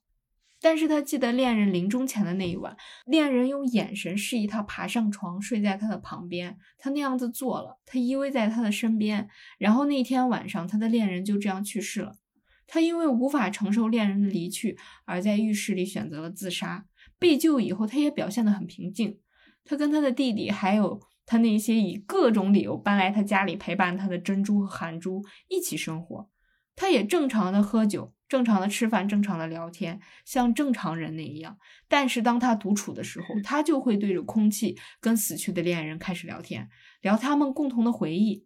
[0.60, 6.58] 但是他记得恋人临终前的那一晚，恋人用眼神示意他爬上床，睡在他的旁边。
[6.80, 9.30] 他那样子做了，他依偎在他的身边。
[9.60, 12.18] 然后那天晚上，他的恋人就这样去世了。
[12.66, 16.88] 他因为无法承受恋人的离去，而在浴室里选择了自杀。
[17.20, 19.20] 被救以后，他也表现得很平静。
[19.64, 21.00] 他跟他的弟弟还有。
[21.28, 26.30] 他那些以各种理由搬来他家里陪伴他的珍珠和韩珠一起生活，
[26.76, 31.58] 他也正常的喝酒，正常的吃饭，正常的聊天，像正常人那一样。
[31.90, 36.70] 但是当他独处的时候，他就会对着空气跟死去的恋人开始聊天，
[37.02, 38.46] 聊他们共同的回忆。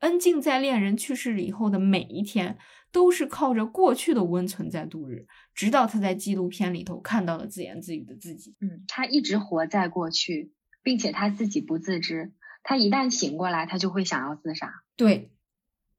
[0.00, 2.56] 恩静在恋人去世以后的每一天，
[2.92, 8.54] 都是靠着过去的温存在度日，直到他在纪录片里头看到了自言自语的自己。
[8.60, 10.52] 嗯，他一直活在过去。
[10.88, 12.32] 并且他自己不自知，
[12.62, 14.72] 他一旦醒过来，他就会想要自杀。
[14.96, 15.30] 对，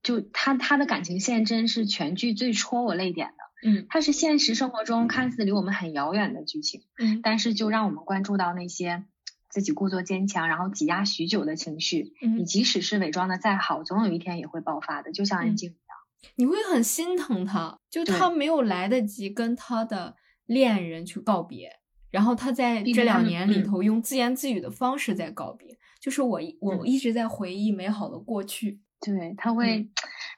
[0.01, 3.69] 就他他的感情线真是全剧最戳我泪点的。
[3.69, 9.03] 嗯，他是现实生活中看似离我们很遥远的剧情，嗯，但是就让我们关注到那些
[9.47, 12.13] 自己故作坚强，然后挤压许久的情绪。
[12.23, 16.31] 嗯，你即使是伪装的再好，总有一天也会爆发的，就像安静一样。
[16.33, 20.15] 你会很心疼他，就他没有来得及跟他的
[20.47, 21.77] 恋人去告别。
[22.11, 28.79] 然后他在这两年里头用自言自语的方式在告别，就是我我一直在回忆美好的过去。
[29.01, 29.87] 对他会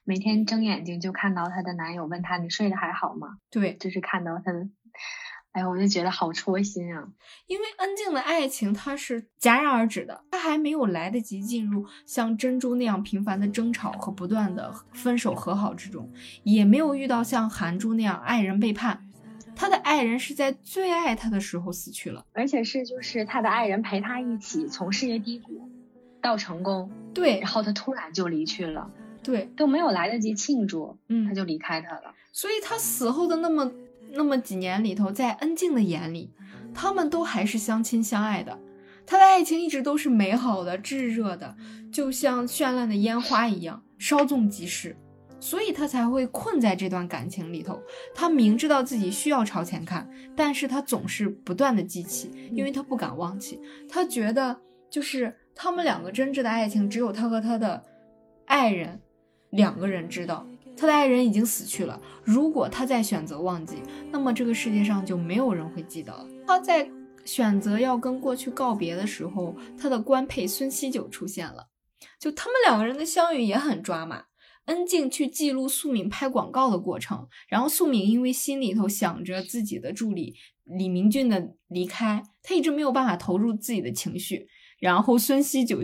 [0.04, 4.70] 每天睁眼睛就看到她的男友问她：“你睡得还好吗？”对，就是看到他的，
[5.54, 7.08] 哎呀，我就觉得好戳心啊。
[7.48, 16.12] 因为恩静的爱情它是戛然而止的，她还没有来得及进入像珍珠那样频繁的争吵和不断的分手和好之中，
[16.44, 19.08] 也没有遇到像韩珠那样爱人背叛。
[19.62, 25.70] 他的爱人是在最爱他的时候死去了，而且是就是他的爱人陪他一起从事业低谷
[26.20, 28.90] 到成功，对，然后他突然就离去了，
[29.22, 32.16] 对，都没有来得及庆祝，嗯，他就离开他了。
[32.34, 33.72] 所以他死后的那么
[34.14, 36.34] 那么几年里头，在恩静的眼里，
[36.74, 38.58] 他们都还是相亲相爱的，
[39.06, 41.56] 他的爱情一直都是美好的、炙热的，
[41.94, 44.98] 就像绚烂的烟花一样，稍纵即逝。
[45.42, 47.82] 所以他才会困在这段感情里头。
[48.16, 53.60] 他明知道自己需要朝前看，但是他总是不断的记起，因为他不敢忘记。
[53.90, 54.56] 他觉得，
[54.90, 57.84] 就是他们两个真挚的爱情，只有他和他的
[58.46, 59.02] 爱人
[59.50, 60.48] 两个人知道。
[60.78, 62.00] 他的爱人已经死去了。
[62.24, 66.26] 如果他再选择忘记，那么这个世界上就没有人会记得了。
[66.48, 66.90] 他在
[67.26, 71.68] 选择要跟过去告别的时候，他的官配孙锡九出现了。
[72.20, 74.24] 就他们两个人的相遇也很抓马。
[74.66, 84.48] 恩静去记录素敏拍广告的过程，然后素敏因为心里头想着自己的助理李明俊的离开，他一直没有办法投入自己的情绪。
[84.80, 85.80] 然后孙熙九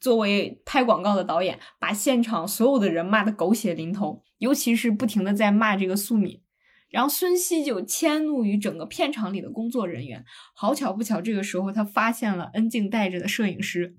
[0.00, 6.40] 作为拍广告的导演，把现场所有的人骂得狗血淋头，尤其是不停的在骂这个素敏。
[6.88, 10.24] 然后孙熙九迁怒于整个片场里的工作人员。
[10.56, 13.96] 好巧不巧，这个时候他发现了恩静带着的摄影师。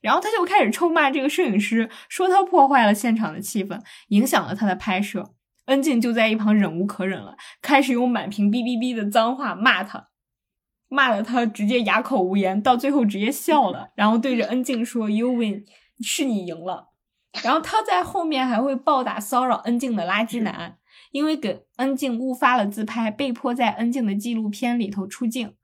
[0.00, 5.34] 然后他就开始臭骂这个摄影师，说他破坏了现场的气氛，影响了他的拍摄。
[5.66, 10.08] 恩静就在一旁忍无可忍了，开始用满屏哔哔哔的脏话骂他，
[10.88, 15.64] 骂的他直接哑口无言，到最后直接笑了，然后对着恩静说：“You win，
[16.00, 16.88] 是你赢了。”
[17.44, 20.78] 然后他在后面还会暴打骚扰恩静的垃圾男，
[21.12, 25.54] 因为给恩静误发了自拍，被迫在恩静的纪录片里头出镜。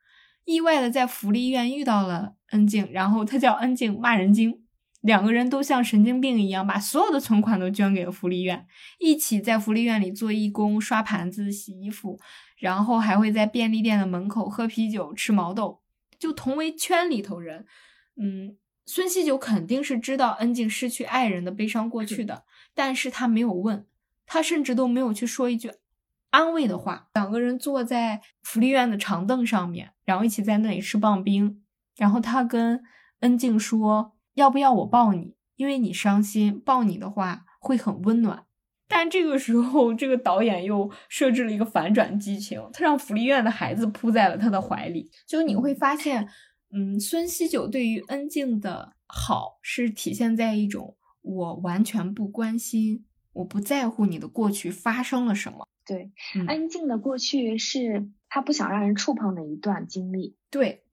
[0.45, 4.63] 意外的在福利院遇到了恩静，然后他叫恩静骂人精，
[5.01, 8.67] 两个人都像神经病一样，把所有的存款都捐给了福利院，
[9.01, 12.19] 一起在福利院里做义工、刷盘子、洗衣服，
[12.59, 15.83] 然后还会在便利店的门口喝啤酒、吃毛豆，
[16.19, 17.67] 就同为圈里头人。
[18.17, 23.87] 嗯，孙锡九肯定是知道恩静失去爱人的悲伤过去的，但是他没有问，
[24.25, 25.73] 他甚至都没有去说一句。
[26.31, 31.64] 安慰的话，两个人坐在福利院的长凳上面，然后一起在那里吃棒冰。
[31.97, 32.83] 然后他跟
[33.21, 35.35] 恩静说：“要不要我抱你？
[35.57, 38.47] 因为你伤心，抱你的话会很温暖。”
[38.87, 45.11] 但这个时候，这个导演又设置了一个反转剧情，他让福利院的孩子扑在了他的怀里。
[45.27, 46.29] 就你会发现，
[46.71, 55.67] 嗯，孙锡九对于恩静的好是体现在一种我完全不关心，我不在乎你的过去发生了什么。
[55.87, 56.13] 对，
[56.47, 60.37] 恩静的过去是他不想让人触碰的一段经历。
[60.51, 60.84] 对，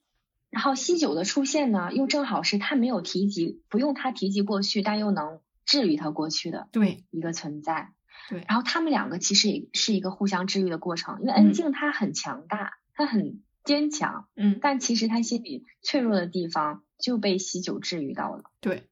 [0.51, 7.93] 然后西九的出现呢，又正好是他没有提及，不用他提及过去，但又能治愈他过去的对一个存在。
[8.29, 18.43] 对，然后他们两个其实也是一个互相治愈的过程，因为恩静她很强大，她很坚强，嗯，但其实她心里脆弱的地方就被西九治愈到了。
[18.59, 18.89] 对。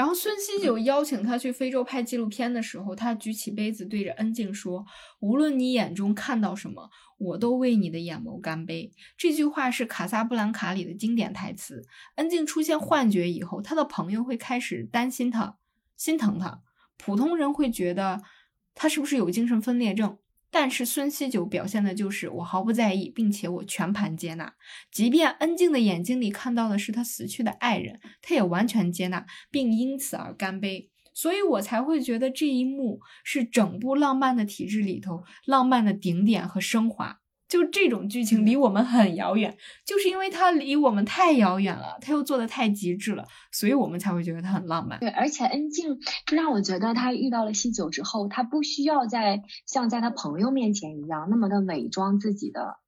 [0.00, 4.86] 然后孙锡九邀请他去非洲拍纪录片的时候，他举起杯子对着恩静说
[5.20, 6.88] ：“无论你眼中看到什么，
[7.18, 11.86] 我都为你的眼眸干杯。”这句话是《卡萨布兰卡》里的经典台词。
[12.14, 15.58] 恩静出现幻觉以后，他的朋友会开始担心他、
[15.98, 16.62] 心疼他，
[16.96, 18.22] 普通人会觉得
[18.74, 20.16] 他是不是有精神分裂症。
[20.50, 24.54] 但是孙锡九表现的就是我毫不在意，并且我全盘接纳。
[24.90, 30.90] 即便恩静的眼睛里看到的是他死去的爱人，他也完全接纳，并因此而干杯。
[31.12, 37.20] 所以我才会觉得这一幕是整部浪漫的体制里头浪漫的顶点和升华。
[37.50, 45.00] 就这种剧情离我们很遥远，就是因为它离我们太遥远了，它又做的太极致了，所以我们才会觉得它很浪漫。
[45.00, 52.78] 对，而且恩静就让我觉得他遇到了西九之后，他不需要再像在他朋友面前一样那么的伪装自己的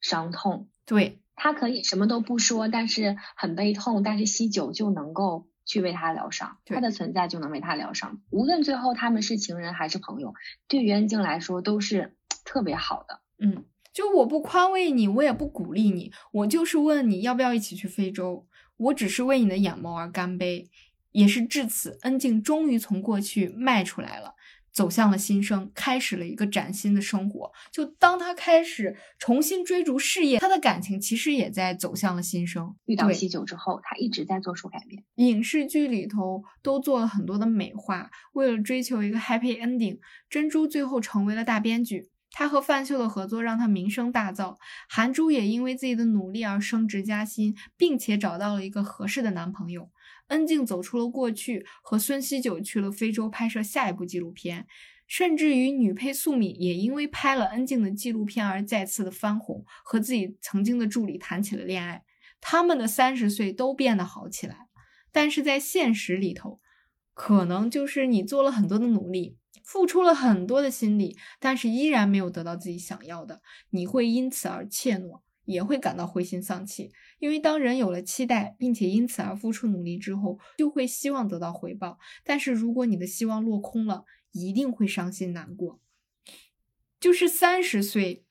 [0.00, 0.68] 伤痛。
[0.86, 8.22] 对他可以什么都不说，但是很悲痛，但是西九就能够去为他疗伤，他的存在就能为他疗伤。
[8.30, 10.32] 无论最后他们是情人还是朋友，
[10.68, 13.20] 对于恩静来说都是特别好的。
[13.40, 13.64] 嗯。
[13.92, 18.46] 就我不宽慰你，我也不鼓励你，我就是问你要不要一起去非洲。
[18.76, 20.68] 我只是为你的眼眸而干杯，
[21.12, 24.34] 也是至此，恩静终于从过去迈出来了。
[24.72, 27.52] 走向了新生，开始了一个崭新的生活。
[27.70, 32.74] 就当他开始重新追逐事业，他的感情其实也在走向了新生。
[32.86, 35.04] 遇到对喜酒之后，他一直在做出改变。
[35.16, 39.98] 影视剧里头都做了很多的美化，为了追求一个 happy ending，
[40.30, 42.08] 珍珠最后成为了大编剧。
[42.32, 44.56] 她和范秀的合作让她名声大噪，
[44.88, 49.90] 韩珠也因为自己的努力而升职加薪，并且找到了一个合适的男朋友。
[50.28, 54.66] 恩静走出了过去，和孙锡久去了非洲拍摄下一部纪录片，
[55.06, 62.02] 甚至于女配素敏也因为拍了恩静的纪录片而再次的翻红，和自己曾经的助理谈起了恋爱。
[62.40, 64.68] 他们的三十岁都变得好起来。
[65.12, 66.60] 但是在现实里头，
[67.12, 76.92] 可能就是你做了很多的努力，付出了很多的心力，但是依然没有得到自己想要的，你会因此而怯懦，也会感到灰心丧气。
[77.18, 81.98] 因为当人有了期待，并且因此而付出努力之后，就会希望得到回报。
[82.24, 85.80] 但是如果你的希望落空了，一定会伤心难过。
[86.98, 88.24] 就是三十岁，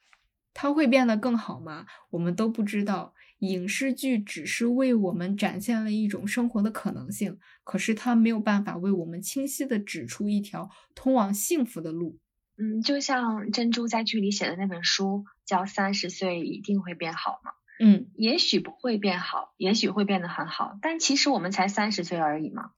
[0.54, 1.86] 他会变得更好吗？
[2.12, 3.14] 我们都不知道。
[3.42, 12.20] 影视剧只是为我们展现了一种生活的可能性，可是它没有办法为我们清晰的指出一条通往幸福的路。
[12.58, 17.52] 嗯，就像珍珠在剧里写的那本书叫《三十岁一定会变好》吗。
[17.80, 22.72] 嗯，也许不会变好，也许会变得很好，但其实我们才三十岁而已嘛，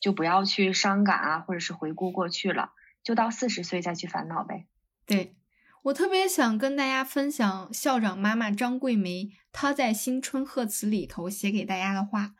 [0.00, 2.72] 就不要去伤感啊，或者是回顾过去了，
[3.04, 4.66] 就到四十岁再去烦恼呗。
[5.06, 5.36] 对。
[5.84, 12.32] 我特别想跟大家分享校长妈妈张桂梅她在《新春贺词》里头写给大家的话：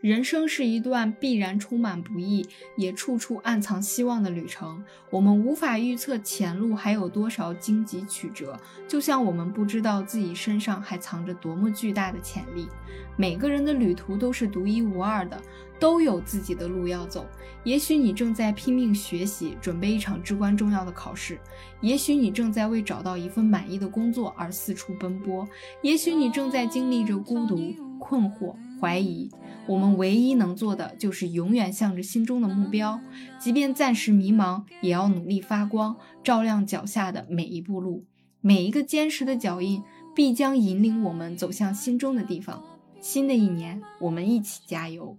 [0.00, 4.84] 人生是一段必然充满不易，也处处暗藏希望的旅程。
[5.10, 12.68] 我们无法预测前路还有多少荆棘曲折，就像我们不知道自己身上还藏着多么巨大的潜力。
[13.16, 15.40] 每个人的旅途都是独一无二的，
[15.84, 17.26] 都有自己的路要走。
[17.62, 21.36] 也许你正在拼命学习，准备一场至关重要的考试；
[21.82, 25.46] 也许你正在为找到一份满意的工作而四处奔波；
[25.82, 29.28] 也许你正在经历着孤独、困惑、怀疑。
[29.66, 32.98] 我们唯一能做的就是永远向着心中的目标，
[33.38, 38.06] 即便暂时迷茫，也要努力发光，照亮脚下的每一步路。
[38.40, 39.82] 每一个坚实的脚印，
[40.14, 42.64] 必将引领我们走向心中的地方。
[43.02, 45.18] 新的一年，我们一起加油！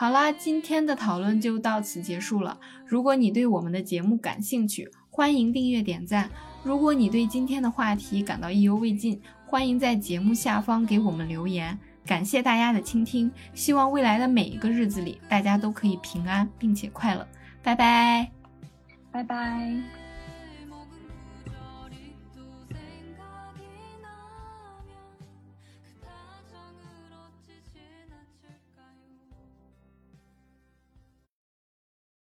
[0.00, 2.58] 好啦，今天的讨论就到此结束了。
[2.86, 6.30] 如果你对我们的节目感兴趣，欢迎订阅点赞。
[6.62, 11.78] 如果你对今天的话题感到意犹未尽，欢迎在节目下方给我们留言。
[12.06, 17.28] 感谢大家的倾听，希望未来的每一个日子里，大家都可以平安并且快乐。
[17.62, 18.30] 拜拜，
[19.12, 19.99] 拜拜。